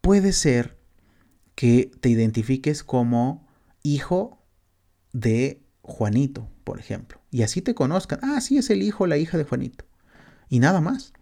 puede 0.01 0.33
ser 0.33 0.79
que 1.55 1.91
te 2.01 2.09
identifiques 2.09 2.85
como 2.85 3.47
hijo 3.83 4.43
de 5.13 5.63
Juanito, 5.83 6.49
por 6.65 6.79
ejemplo, 6.79 7.21
y 7.31 7.43
así 7.43 7.63
te 7.63 7.75
conozcan. 7.75 8.21
Ah, 8.23 8.41
sí, 8.41 8.59
es 8.59 8.71
el 8.71 8.83
hijo 8.83 9.05
o 9.05 9.07
la 9.07 9.19
hija 9.19 9.39
de 9.39 9.45
Juanito. 9.45 9.85
Y 10.49 10.59
nada 10.61 10.81
más. 10.81 11.13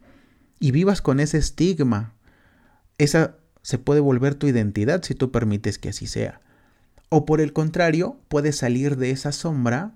Y 0.60 0.72
vivas 0.72 1.02
con 1.02 1.20
ese 1.20 1.38
estigma. 1.38 2.14
Esa 2.98 3.36
se 3.62 3.78
puede 3.78 4.00
volver 4.00 4.34
tu 4.34 4.46
identidad 4.46 5.02
si 5.02 5.14
tú 5.14 5.30
permites 5.30 5.78
que 5.78 5.90
así 5.90 6.06
sea. 6.06 6.40
O 7.10 7.24
por 7.24 7.40
el 7.40 7.52
contrario, 7.52 8.20
puedes 8.28 8.56
salir 8.56 8.96
de 8.96 9.10
esa 9.10 9.32
sombra 9.32 9.94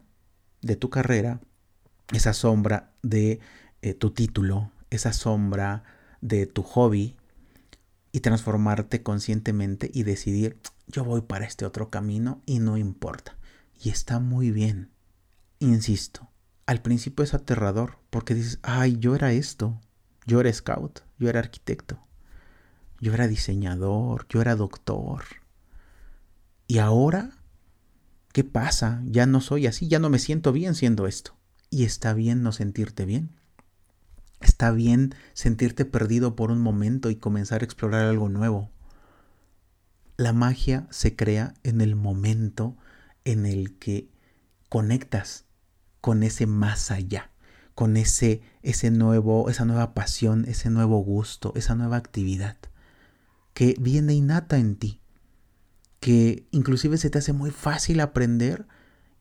de 0.63 0.77
tu 0.77 0.91
carrera, 0.91 1.41
esa 2.13 2.33
sombra 2.33 2.93
de 3.03 3.41
eh, 3.83 3.95
tu 3.95 4.13
título, 4.13 4.71
esa 4.91 5.13
sombra 5.13 5.85
de 6.21 6.47
tu 6.47 6.63
hobby, 6.63 7.17
y 8.13 8.21
transformarte 8.21 9.03
conscientemente 9.03 9.91
y 9.93 10.03
decidir, 10.03 10.59
yo 10.87 11.05
voy 11.05 11.23
para 11.23 11.47
este 11.47 11.65
otro 11.65 11.91
camino 11.91 12.43
y 12.45 12.59
no 12.59 12.77
importa. 12.77 13.37
Y 13.83 13.89
está 13.89 14.21
muy 14.21 14.51
bien. 14.51 14.91
Insisto, 15.59 16.29
al 16.67 16.83
principio 16.83 17.25
es 17.25 17.35
aterrador 17.35 17.99
porque 18.11 18.35
dices, 18.35 18.59
ay, 18.63 18.99
yo 18.99 19.15
era 19.15 19.33
esto, 19.33 19.81
yo 20.27 20.41
era 20.41 20.53
scout, 20.53 21.01
yo 21.19 21.29
era 21.29 21.41
arquitecto, 21.41 21.99
yo 23.01 23.15
era 23.15 23.27
diseñador, 23.27 24.27
yo 24.29 24.43
era 24.43 24.55
doctor. 24.55 25.25
Y 26.67 26.79
ahora, 26.79 27.31
¿qué 28.33 28.45
pasa? 28.45 29.03
Ya 29.07 29.27
no 29.27 29.41
soy 29.41 29.67
así, 29.67 29.89
ya 29.89 29.99
no 29.99 30.11
me 30.11 30.19
siento 30.19 30.53
bien 30.53 30.75
siendo 30.75 31.07
esto. 31.07 31.35
Y 31.71 31.85
está 31.85 32.13
bien 32.13 32.43
no 32.43 32.53
sentirte 32.53 33.07
bien. 33.07 33.31
Está 34.43 34.71
bien 34.71 35.15
sentirte 35.33 35.85
perdido 35.85 36.37
por 36.37 36.51
un 36.51 36.61
momento 36.61 37.11
y 37.11 37.17
comenzar 37.17 37.63
a 37.63 37.65
explorar 37.65 38.07
algo 38.07 38.29
nuevo. 38.29 38.71
La 40.17 40.33
magia 40.33 40.87
se 40.91 41.17
crea 41.17 41.55
en 41.63 41.81
el 41.81 41.97
momento 41.97 42.77
en 43.25 43.47
el 43.47 43.79
que 43.79 44.09
conectas 44.69 45.45
con 46.01 46.23
ese 46.23 46.47
más 46.47 46.91
allá, 46.91 47.31
con 47.75 47.97
ese, 47.97 48.43
ese 48.63 48.91
nuevo, 48.91 49.49
esa 49.49 49.65
nueva 49.65 49.95
pasión, 49.95 50.45
ese 50.47 50.71
nuevo 50.71 50.99
gusto, 50.99 51.53
esa 51.57 51.75
nueva 51.75 51.97
actividad 51.97 52.57
que 53.55 53.77
viene 53.79 54.15
innata 54.15 54.59
en 54.59 54.77
ti, 54.77 55.01
que 56.01 56.47
inclusive 56.51 56.99
se 56.99 57.11
te 57.11 57.19
hace 57.19 57.33
muy 57.33 57.51
fácil 57.51 58.01
aprender 58.01 58.67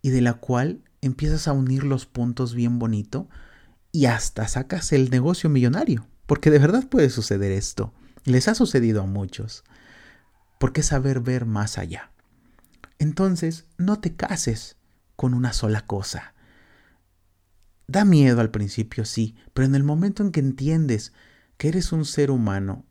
y 0.01 0.10
de 0.10 0.21
la 0.21 0.36
cual 0.36 0.81
empiezas 1.01 1.47
a 1.47 1.53
unir 1.53 1.84
los 1.84 2.05
puntos 2.05 2.55
bien 2.55 2.79
bonito 2.79 3.29
y 3.91 4.06
hasta 4.06 4.47
sacas 4.47 4.91
el 4.93 5.10
negocio 5.10 5.49
millonario. 5.49 6.08
Porque 6.25 6.49
de 6.49 6.60
verdad 6.60 6.88
puede 6.88 7.10
suceder 7.10 7.51
esto. 7.51 7.93
Les 8.23 8.47
ha 8.47 8.56
sucedido 8.56 9.01
a 9.01 9.06
muchos. 9.06 9.63
¿Por 10.60 10.73
qué 10.73 10.84
saber 10.84 11.19
ver 11.19 11.45
más 11.45 11.77
allá? 11.77 12.12
Entonces, 12.99 13.65
no 13.77 13.99
te 13.99 14.15
cases 14.15 14.77
con 15.15 15.34
una 15.34 15.54
sola 15.54 15.86
cosa. 15.86 16.34
Da 17.88 18.06
miedo 18.06 18.39
al 18.39 18.51
principio, 18.51 19.04
sí, 19.06 19.36
pero 19.54 19.65
en 19.65 19.75
el 19.75 19.84
momento 19.84 20.23
en 20.23 20.32
que 20.32 20.39
entiendes 20.39 21.12
que 21.58 21.67
eres 21.67 21.91
un 21.91 22.06
ser 22.06 22.32
humano 22.32 22.86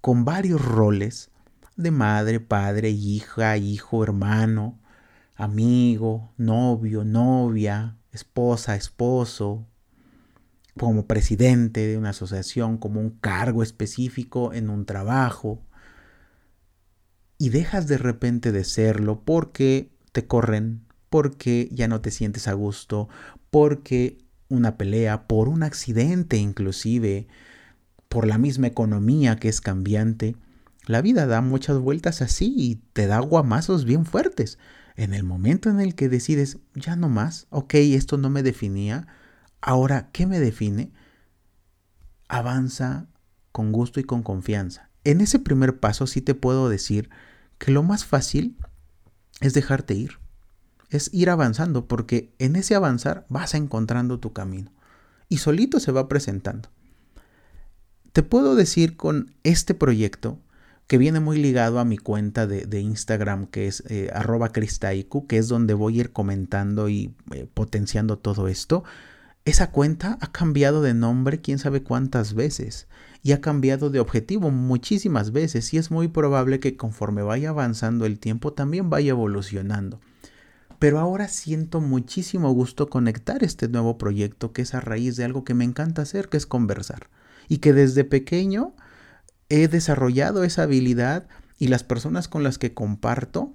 con 0.00 0.24
varios 0.24 0.64
roles, 0.64 1.30
de 1.76 1.90
madre, 1.90 2.40
padre, 2.40 2.90
hija, 2.90 3.56
hijo, 3.56 4.04
hermano, 4.04 4.78
amigo, 5.34 6.32
novio, 6.36 7.04
novia, 7.04 7.96
esposa, 8.12 8.76
esposo, 8.76 9.66
como 10.78 11.06
presidente 11.06 11.86
de 11.86 11.98
una 11.98 12.10
asociación, 12.10 12.78
como 12.78 13.00
un 13.00 13.10
cargo 13.10 13.62
específico 13.62 14.52
en 14.52 14.70
un 14.70 14.86
trabajo, 14.86 15.62
y 17.38 17.50
dejas 17.50 17.86
de 17.86 17.98
repente 17.98 18.52
de 18.52 18.64
serlo 18.64 19.22
porque 19.24 19.90
te 20.12 20.26
corren, 20.26 20.84
porque 21.10 21.68
ya 21.72 21.88
no 21.88 22.00
te 22.00 22.10
sientes 22.10 22.48
a 22.48 22.52
gusto, 22.52 23.08
porque 23.50 24.18
una 24.48 24.76
pelea, 24.76 25.26
por 25.26 25.48
un 25.48 25.62
accidente 25.62 26.36
inclusive, 26.36 27.26
por 28.08 28.26
la 28.26 28.38
misma 28.38 28.68
economía 28.68 29.36
que 29.36 29.48
es 29.48 29.60
cambiante, 29.60 30.36
la 30.86 31.02
vida 31.02 31.26
da 31.26 31.40
muchas 31.40 31.78
vueltas 31.78 32.22
así 32.22 32.54
y 32.56 32.76
te 32.92 33.06
da 33.06 33.18
guamazos 33.18 33.84
bien 33.84 34.04
fuertes. 34.04 34.58
En 34.96 35.14
el 35.14 35.24
momento 35.24 35.70
en 35.70 35.80
el 35.80 35.94
que 35.94 36.08
decides, 36.08 36.58
ya 36.74 36.94
no 36.94 37.08
más, 37.08 37.46
ok, 37.50 37.74
esto 37.74 38.16
no 38.18 38.30
me 38.30 38.42
definía, 38.42 39.08
Ahora, 39.66 40.10
¿qué 40.12 40.26
me 40.26 40.40
define? 40.40 40.92
Avanza 42.28 43.06
con 43.50 43.72
gusto 43.72 43.98
y 43.98 44.04
con 44.04 44.22
confianza. 44.22 44.90
En 45.04 45.22
ese 45.22 45.38
primer 45.38 45.80
paso 45.80 46.06
sí 46.06 46.20
te 46.20 46.34
puedo 46.34 46.68
decir 46.68 47.08
que 47.56 47.72
lo 47.72 47.82
más 47.82 48.04
fácil 48.04 48.58
es 49.40 49.54
dejarte 49.54 49.94
ir. 49.94 50.18
Es 50.90 51.08
ir 51.14 51.30
avanzando 51.30 51.88
porque 51.88 52.34
en 52.38 52.56
ese 52.56 52.74
avanzar 52.74 53.24
vas 53.30 53.54
encontrando 53.54 54.20
tu 54.20 54.34
camino 54.34 54.70
y 55.30 55.38
solito 55.38 55.80
se 55.80 55.92
va 55.92 56.08
presentando. 56.08 56.68
Te 58.12 58.22
puedo 58.22 58.56
decir 58.56 58.98
con 58.98 59.34
este 59.44 59.72
proyecto 59.72 60.42
que 60.86 60.98
viene 60.98 61.20
muy 61.20 61.38
ligado 61.40 61.78
a 61.78 61.86
mi 61.86 61.96
cuenta 61.96 62.46
de, 62.46 62.80
Instagram, 62.80 63.46
que 63.46 63.66
es 63.66 63.82
eh, 63.88 64.10
arroba 64.12 64.50
cristaiku, 64.50 65.26
que 65.26 65.38
es 65.38 65.48
donde 65.48 65.72
voy 65.72 65.96
a 65.96 66.00
ir 66.02 66.12
comentando 66.12 66.90
y 66.90 67.14
eh, 67.32 67.46
potenciando 67.54 68.18
todo 68.18 68.46
esto. 68.46 68.84
Esa 69.46 69.70
cuenta 69.70 70.16
ha 70.22 70.32
cambiado 70.32 70.80
de 70.80 70.94
nombre 70.94 71.42
quién 71.42 71.58
sabe 71.58 71.82
cuántas 71.82 72.32
veces 72.32 72.86
y 73.22 73.32
ha 73.32 73.42
cambiado 73.42 73.90
de 73.90 74.00
objetivo 74.00 74.50
muchísimas 74.50 75.32
veces 75.32 75.74
y 75.74 75.76
es 75.76 75.90
muy 75.90 76.08
probable 76.08 76.60
que 76.60 76.78
conforme 76.78 77.20
vaya 77.22 77.50
avanzando 77.50 78.06
el 78.06 78.18
tiempo 78.18 78.54
también 78.54 78.88
vaya 78.88 79.10
evolucionando. 79.10 80.00
Pero 80.78 80.98
ahora 80.98 81.28
siento 81.28 81.82
muchísimo 81.82 82.52
gusto 82.52 82.88
conectar 82.88 83.44
este 83.44 83.68
nuevo 83.68 83.98
proyecto 83.98 84.54
que 84.54 84.62
es 84.62 84.72
a 84.72 84.80
raíz 84.80 85.16
de 85.16 85.24
algo 85.24 85.44
que 85.44 85.52
me 85.52 85.64
encanta 85.64 86.02
hacer, 86.02 86.30
que 86.30 86.38
es 86.38 86.46
conversar. 86.46 87.10
Y 87.46 87.58
que 87.58 87.74
desde 87.74 88.04
pequeño 88.04 88.74
he 89.50 89.68
desarrollado 89.68 90.44
esa 90.44 90.62
habilidad 90.62 91.28
y 91.58 91.68
las 91.68 91.84
personas 91.84 92.28
con 92.28 92.44
las 92.44 92.56
que 92.56 92.72
comparto 92.72 93.52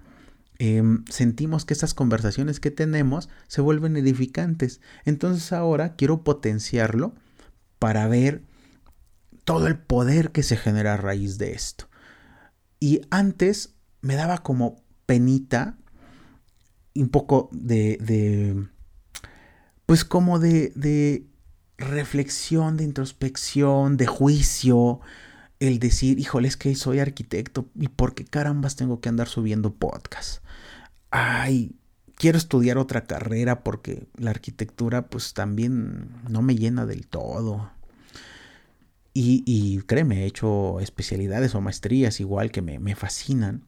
em, 0.59 1.03
sentimos 1.09 1.65
que 1.65 1.73
estas 1.73 1.93
conversaciones 1.93 2.59
que 2.59 2.71
tenemos 2.71 3.29
se 3.47 3.61
vuelven 3.61 3.97
edificantes. 3.97 4.81
Entonces 5.05 5.51
ahora 5.51 5.95
quiero 5.95 6.23
potenciarlo 6.23 7.15
para 7.79 8.07
ver 8.07 8.43
todo 9.45 9.67
el 9.67 9.77
poder 9.77 10.31
que 10.31 10.43
se 10.43 10.57
genera 10.57 10.93
a 10.93 10.97
raíz 10.97 11.37
de 11.37 11.53
esto. 11.53 11.89
Y 12.79 13.01
antes 13.09 13.75
me 14.01 14.15
daba 14.15 14.43
como 14.43 14.83
penita, 15.05 15.77
un 16.93 17.09
poco 17.09 17.49
de, 17.51 17.97
de 18.01 18.67
pues 19.85 20.05
como 20.05 20.39
de, 20.39 20.71
de 20.75 21.25
reflexión, 21.77 22.77
de 22.77 22.83
introspección, 22.83 23.97
de 23.97 24.05
juicio, 24.05 24.99
el 25.59 25.79
decir, 25.79 26.19
híjole, 26.19 26.47
es 26.47 26.57
que 26.57 26.75
soy 26.75 26.99
arquitecto 26.99 27.69
y 27.75 27.87
por 27.87 28.13
qué 28.13 28.25
carambas 28.25 28.75
tengo 28.75 29.01
que 29.01 29.09
andar 29.09 29.27
subiendo 29.27 29.73
podcast. 29.73 30.43
Ay, 31.11 31.75
quiero 32.15 32.37
estudiar 32.37 32.77
otra 32.77 33.05
carrera 33.05 33.63
porque 33.63 34.07
la 34.15 34.31
arquitectura 34.31 35.09
pues 35.09 35.33
también 35.33 36.09
no 36.29 36.41
me 36.41 36.55
llena 36.55 36.85
del 36.85 37.07
todo. 37.07 37.71
Y, 39.13 39.43
y 39.45 39.79
créeme, 39.81 40.23
he 40.23 40.25
hecho 40.25 40.79
especialidades 40.79 41.55
o 41.55 41.61
maestrías 41.61 42.19
igual 42.19 42.51
que 42.51 42.61
me, 42.61 42.79
me 42.79 42.95
fascinan. 42.95 43.65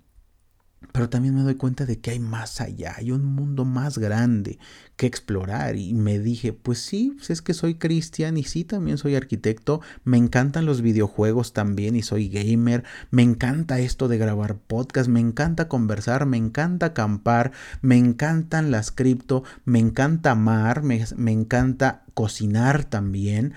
Pero 0.92 1.10
también 1.10 1.36
me 1.36 1.44
doy 1.44 1.56
cuenta 1.56 1.86
de 1.86 2.00
que 2.00 2.12
hay 2.12 2.20
más 2.20 2.60
allá, 2.60 2.96
hay 2.98 3.12
un 3.12 3.24
mundo 3.24 3.66
más 3.66 3.98
grande 3.98 4.60
que 4.98 5.06
explorar. 5.06 5.78
Y 5.78 5.94
me 5.94 6.20
dije, 6.20 6.54
pues 6.54 6.80
sí, 6.80 7.14
pues 7.16 7.30
es 7.30 7.42
que 7.42 7.54
soy 7.54 7.76
cristian 7.76 8.36
y 8.36 8.44
sí, 8.44 8.64
también 8.64 8.98
soy 8.98 9.16
arquitecto. 9.16 9.82
Me 10.04 10.18
encantan 10.18 10.66
los 10.66 10.82
videojuegos 10.82 11.54
también 11.54 11.96
y 11.96 12.02
soy 12.02 12.30
gamer. 12.30 12.84
Me 13.10 13.22
encanta 13.22 13.80
esto 13.80 14.08
de 14.08 14.18
grabar 14.18 14.58
podcast, 14.58 15.08
me 15.08 15.20
encanta 15.20 15.68
conversar, 15.68 16.26
me 16.26 16.38
encanta 16.38 16.88
acampar, 16.88 17.52
me 17.82 17.98
encantan 17.98 18.72
las 18.72 18.92
cripto, 18.92 19.44
me 19.64 19.80
encanta 19.80 20.32
amar, 20.32 20.84
me, 20.84 21.06
me 21.16 21.32
encanta 21.32 22.04
cocinar 22.16 22.86
también. 22.86 23.54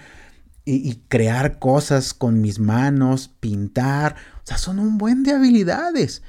Y, 0.67 0.95
crear 1.09 1.59
cosas 1.59 2.15
con 2.15 2.41
mis 2.41 2.59
manos, 2.59 3.29
pintar. 3.29 4.17
O 4.37 4.47
sea, 4.47 4.57
son 4.57 4.79
un 4.79 4.97
buen 4.97 5.23
de 5.23 5.33
habilidades. 5.33 6.23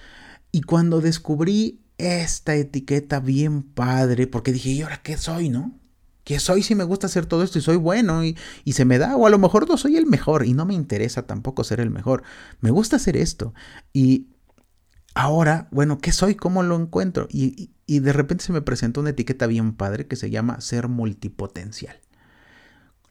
Y 0.55 0.61
cuando 0.61 1.01
descubrí 1.01 1.81
esta 1.97 2.55
etiqueta 2.55 3.19
bien 3.19 3.61
padre, 3.61 4.25
porque 4.25 4.53
dije, 4.53 4.69
¿y 4.69 4.83
ahora 4.83 5.01
qué 5.03 5.17
soy, 5.17 5.49
no? 5.49 5.77
¿Qué 6.23 6.39
soy 6.39 6.63
si 6.63 6.75
me 6.75 6.85
gusta 6.85 7.07
hacer 7.07 7.25
todo 7.25 7.43
esto 7.43 7.59
y 7.59 7.61
soy 7.61 7.75
bueno 7.75 8.23
y, 8.23 8.37
y, 8.63 8.71
se 8.71 8.85
me 8.85 8.97
da? 8.97 9.17
O 9.17 9.27
a 9.27 9.29
lo 9.29 9.37
mejor 9.37 9.67
no 9.67 9.75
soy 9.75 9.97
el 9.97 10.05
mejor 10.05 10.45
y 10.45 10.53
no 10.53 10.65
me 10.65 10.73
interesa 10.73 11.23
tampoco 11.23 11.65
ser 11.65 11.81
el 11.81 11.89
mejor. 11.89 12.23
Me 12.61 12.71
gusta 12.71 12.95
hacer 12.95 13.17
esto. 13.17 13.53
Y 13.91 14.27
ahora, 15.13 15.67
bueno, 15.71 15.97
¿qué 15.97 16.13
soy? 16.13 16.35
¿Cómo 16.35 16.63
lo 16.63 16.77
encuentro? 16.77 17.27
Y, 17.29 17.71
y 17.85 17.99
de 17.99 18.13
repente 18.13 18.45
se 18.45 18.53
me 18.53 18.61
presentó 18.61 19.01
una 19.01 19.09
etiqueta 19.09 19.47
bien 19.47 19.73
padre 19.73 20.07
que 20.07 20.15
se 20.15 20.29
llama 20.29 20.61
ser 20.61 20.87
multipotencial. 20.87 21.99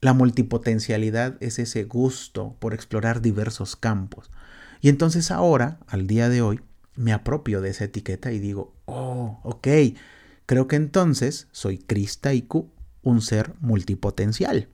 La 0.00 0.14
multipotencialidad 0.14 1.36
es 1.40 1.58
ese 1.58 1.84
gusto 1.84 2.56
por 2.58 2.72
explorar 2.72 3.20
diversos 3.20 3.76
campos. 3.76 4.30
Y 4.80 4.88
entonces 4.88 5.30
ahora, 5.30 5.78
al 5.88 6.06
día 6.06 6.30
de 6.30 6.40
hoy, 6.40 6.62
me 6.96 7.12
apropio 7.12 7.60
de 7.60 7.70
esa 7.70 7.84
etiqueta 7.84 8.32
y 8.32 8.38
digo, 8.38 8.74
oh, 8.84 9.40
ok, 9.42 9.68
creo 10.46 10.68
que 10.68 10.76
entonces 10.76 11.48
soy 11.52 11.78
Krista 11.78 12.32
Iku, 12.32 12.70
un 13.02 13.20
ser 13.20 13.54
multipotencial. 13.60 14.68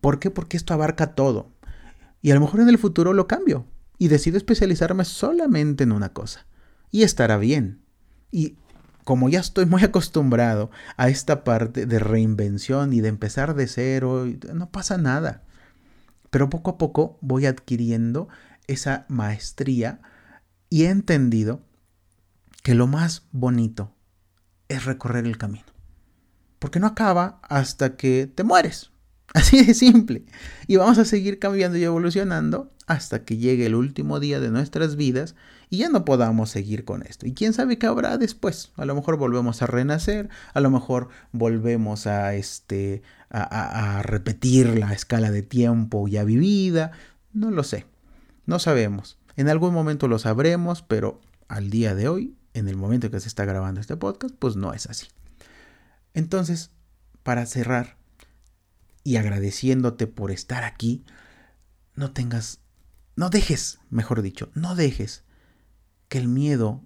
¿Por 0.00 0.18
qué? 0.18 0.30
Porque 0.30 0.56
esto 0.56 0.74
abarca 0.74 1.14
todo. 1.14 1.50
Y 2.22 2.30
a 2.30 2.34
lo 2.34 2.40
mejor 2.40 2.60
en 2.60 2.68
el 2.68 2.78
futuro 2.78 3.12
lo 3.12 3.26
cambio 3.26 3.66
y 3.98 4.08
decido 4.08 4.36
especializarme 4.36 5.04
solamente 5.04 5.84
en 5.84 5.92
una 5.92 6.12
cosa. 6.12 6.46
Y 6.90 7.02
estará 7.02 7.36
bien. 7.36 7.80
Y 8.30 8.56
como 9.04 9.28
ya 9.28 9.40
estoy 9.40 9.66
muy 9.66 9.82
acostumbrado 9.84 10.70
a 10.96 11.08
esta 11.08 11.44
parte 11.44 11.86
de 11.86 11.98
reinvención 11.98 12.92
y 12.92 13.00
de 13.00 13.08
empezar 13.08 13.54
de 13.54 13.66
cero, 13.66 14.26
no 14.52 14.70
pasa 14.70 14.98
nada. 14.98 15.42
Pero 16.30 16.50
poco 16.50 16.72
a 16.72 16.78
poco 16.78 17.18
voy 17.20 17.46
adquiriendo 17.46 18.28
esa 18.66 19.04
maestría 19.08 20.00
y 20.70 20.84
he 20.84 20.90
entendido 20.90 21.62
que 22.62 22.74
lo 22.74 22.86
más 22.86 23.22
bonito 23.30 23.92
es 24.68 24.84
recorrer 24.84 25.26
el 25.26 25.38
camino. 25.38 25.66
Porque 26.58 26.80
no 26.80 26.86
acaba 26.86 27.40
hasta 27.42 27.96
que 27.96 28.30
te 28.34 28.42
mueres. 28.42 28.90
Así 29.34 29.64
de 29.64 29.74
simple. 29.74 30.24
Y 30.66 30.76
vamos 30.76 30.98
a 30.98 31.04
seguir 31.04 31.38
cambiando 31.38 31.76
y 31.76 31.84
evolucionando 31.84 32.72
hasta 32.86 33.24
que 33.24 33.36
llegue 33.36 33.66
el 33.66 33.74
último 33.74 34.20
día 34.20 34.40
de 34.40 34.50
nuestras 34.50 34.96
vidas 34.96 35.34
y 35.70 35.78
ya 35.78 35.88
no 35.88 36.04
podamos 36.04 36.50
seguir 36.50 36.84
con 36.84 37.02
esto. 37.02 37.26
Y 37.26 37.34
quién 37.34 37.52
sabe 37.52 37.78
qué 37.78 37.86
habrá 37.86 38.16
después. 38.18 38.72
A 38.76 38.84
lo 38.84 38.94
mejor 38.94 39.16
volvemos 39.16 39.62
a 39.62 39.66
renacer, 39.66 40.28
a 40.52 40.60
lo 40.60 40.70
mejor 40.70 41.08
volvemos 41.32 42.06
a, 42.06 42.34
este, 42.34 43.02
a, 43.30 43.98
a 43.98 44.02
repetir 44.02 44.78
la 44.78 44.92
escala 44.92 45.30
de 45.30 45.42
tiempo 45.42 46.06
ya 46.08 46.24
vivida. 46.24 46.92
No 47.32 47.50
lo 47.50 47.62
sé. 47.62 47.86
No 48.46 48.58
sabemos. 48.58 49.18
En 49.36 49.48
algún 49.48 49.74
momento 49.74 50.08
lo 50.08 50.18
sabremos, 50.18 50.82
pero 50.82 51.20
al 51.48 51.70
día 51.70 51.94
de 51.94 52.08
hoy, 52.08 52.36
en 52.52 52.68
el 52.68 52.76
momento 52.76 53.06
en 53.06 53.12
que 53.12 53.20
se 53.20 53.28
está 53.28 53.44
grabando 53.44 53.80
este 53.80 53.96
podcast, 53.96 54.34
pues 54.38 54.56
no 54.56 54.72
es 54.72 54.86
así. 54.86 55.08
Entonces, 56.14 56.70
para 57.22 57.46
cerrar 57.46 57.96
y 59.02 59.16
agradeciéndote 59.16 60.06
por 60.06 60.30
estar 60.30 60.64
aquí, 60.64 61.04
no 61.94 62.12
tengas, 62.12 62.60
no 63.16 63.30
dejes, 63.30 63.80
mejor 63.90 64.22
dicho, 64.22 64.50
no 64.54 64.74
dejes 64.74 65.24
que 66.08 66.18
el 66.18 66.28
miedo 66.28 66.82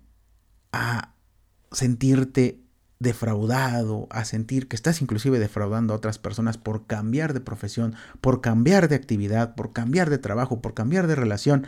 a 0.72 1.14
sentirte 1.70 2.62
defraudado, 2.98 4.08
a 4.10 4.24
sentir 4.24 4.68
que 4.68 4.74
estás 4.74 5.00
inclusive 5.00 5.38
defraudando 5.38 5.92
a 5.92 5.96
otras 5.96 6.18
personas 6.18 6.58
por 6.58 6.86
cambiar 6.86 7.32
de 7.32 7.40
profesión, 7.40 7.94
por 8.20 8.40
cambiar 8.40 8.88
de 8.88 8.96
actividad, 8.96 9.54
por 9.54 9.72
cambiar 9.72 10.10
de 10.10 10.18
trabajo, 10.18 10.60
por 10.60 10.74
cambiar 10.74 11.06
de 11.06 11.14
relación, 11.14 11.66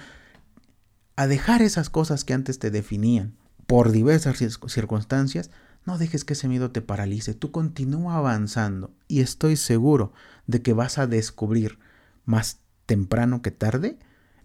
a 1.20 1.26
dejar 1.26 1.60
esas 1.60 1.90
cosas 1.90 2.24
que 2.24 2.32
antes 2.32 2.58
te 2.58 2.70
definían 2.70 3.36
por 3.66 3.92
diversas 3.92 4.38
circunstancias, 4.38 5.50
no 5.84 5.98
dejes 5.98 6.24
que 6.24 6.32
ese 6.32 6.48
miedo 6.48 6.70
te 6.70 6.80
paralice. 6.80 7.34
Tú 7.34 7.50
continúa 7.50 8.16
avanzando 8.16 8.94
y 9.06 9.20
estoy 9.20 9.56
seguro 9.56 10.14
de 10.46 10.62
que 10.62 10.72
vas 10.72 10.96
a 10.96 11.06
descubrir 11.06 11.78
más 12.24 12.60
temprano 12.86 13.42
que 13.42 13.50
tarde 13.50 13.98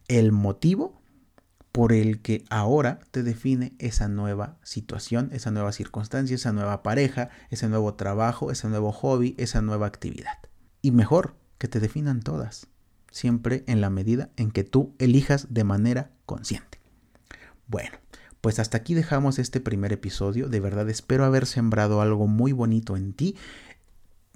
el 0.10 0.34
motivo 0.34 1.02
por 1.72 1.94
el 1.94 2.22
que 2.22 2.44
ahora 2.50 3.00
te 3.12 3.24
define 3.24 3.74
esa 3.80 4.10
nueva 4.10 4.58
situación, 4.62 5.30
esa 5.32 5.52
nueva 5.52 5.72
circunstancia, 5.72 6.36
esa 6.36 6.52
nueva 6.52 6.84
pareja, 6.84 7.30
ese 7.52 7.70
nuevo 7.70 7.94
trabajo, 7.94 8.52
ese 8.52 8.68
nuevo 8.68 8.92
hobby, 8.92 9.34
esa 9.38 9.62
nueva 9.62 9.88
actividad. 9.88 10.40
Y 10.82 10.92
mejor, 10.92 11.38
que 11.58 11.70
te 11.70 11.80
definan 11.80 12.20
todas 12.20 12.68
siempre 13.12 13.64
en 13.68 13.82
la 13.82 13.90
medida 13.90 14.30
en 14.38 14.52
que 14.52 14.64
tú 14.64 14.94
elijas 15.00 15.54
de 15.54 15.64
manera 15.64 16.12
consciente. 16.26 16.80
Bueno, 17.68 17.98
pues 18.42 18.60
hasta 18.60 18.78
aquí 18.78 18.94
dejamos 18.94 19.40
este 19.40 19.60
primer 19.60 19.92
episodio. 19.92 20.50
De 20.50 20.60
verdad 20.60 20.90
espero 20.90 21.26
haber 21.26 21.46
sembrado 21.46 22.02
algo 22.02 22.28
muy 22.28 22.52
bonito 22.52 22.96
en 22.96 23.14
ti. 23.14 23.36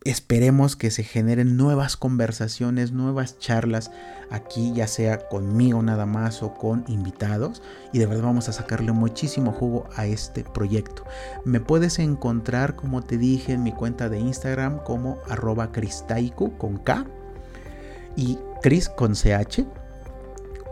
Esperemos 0.06 0.78
que 0.78 0.92
se 0.92 1.04
generen 1.04 1.58
nuevas 1.58 1.98
conversaciones, 1.98 2.94
nuevas 2.94 3.38
charlas 3.38 3.92
aquí, 4.32 4.72
ya 4.74 4.88
sea 4.88 5.28
conmigo 5.28 5.84
nada 5.84 6.06
más 6.06 6.42
o 6.42 6.54
con 6.54 6.86
invitados. 6.88 7.62
Y 7.92 8.00
de 8.00 8.06
verdad 8.06 8.24
vamos 8.24 8.48
a 8.48 8.54
sacarle 8.54 8.94
muchísimo 8.94 9.52
jugo 9.52 9.90
a 9.96 10.06
este 10.06 10.44
proyecto. 10.44 11.04
Me 11.44 11.60
puedes 11.60 12.00
encontrar, 12.00 12.76
como 12.76 13.04
te 13.04 13.18
dije, 13.18 13.54
en 13.54 13.64
mi 13.64 13.74
cuenta 13.74 14.08
de 14.08 14.20
Instagram 14.20 14.84
como 14.86 15.20
arroba 15.28 15.72
cristaiku 15.74 16.58
con 16.58 16.78
K 16.78 17.06
y 18.16 18.40
Chris 18.62 18.90
con 18.90 19.14
CH. 19.14 19.66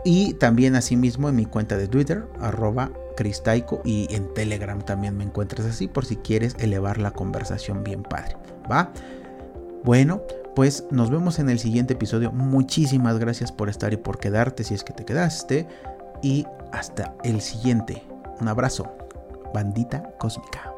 Y 0.04 0.34
también 0.34 0.76
asimismo 0.76 1.28
en 1.28 1.36
mi 1.36 1.44
cuenta 1.44 1.76
de 1.76 1.88
Twitter, 1.88 2.24
arroba 2.40 2.90
Cristaico, 3.16 3.82
y 3.84 4.06
en 4.14 4.32
Telegram 4.32 4.80
también 4.80 5.16
me 5.16 5.24
encuentras 5.24 5.66
así 5.66 5.88
por 5.88 6.06
si 6.06 6.16
quieres 6.16 6.54
elevar 6.60 6.98
la 6.98 7.10
conversación 7.10 7.82
bien 7.82 8.04
padre. 8.04 8.36
¿Va? 8.70 8.92
Bueno, 9.84 10.22
pues 10.54 10.84
nos 10.90 11.10
vemos 11.10 11.38
en 11.38 11.50
el 11.50 11.58
siguiente 11.58 11.94
episodio. 11.94 12.32
Muchísimas 12.32 13.18
gracias 13.18 13.52
por 13.52 13.68
estar 13.68 13.92
y 13.92 13.96
por 13.96 14.18
quedarte 14.18 14.64
si 14.64 14.74
es 14.74 14.84
que 14.84 14.92
te 14.92 15.04
quedaste. 15.04 15.66
Y 16.22 16.46
hasta 16.72 17.14
el 17.24 17.40
siguiente. 17.40 18.02
Un 18.40 18.48
abrazo. 18.48 18.92
Bandita 19.52 20.02
cósmica. 20.18 20.77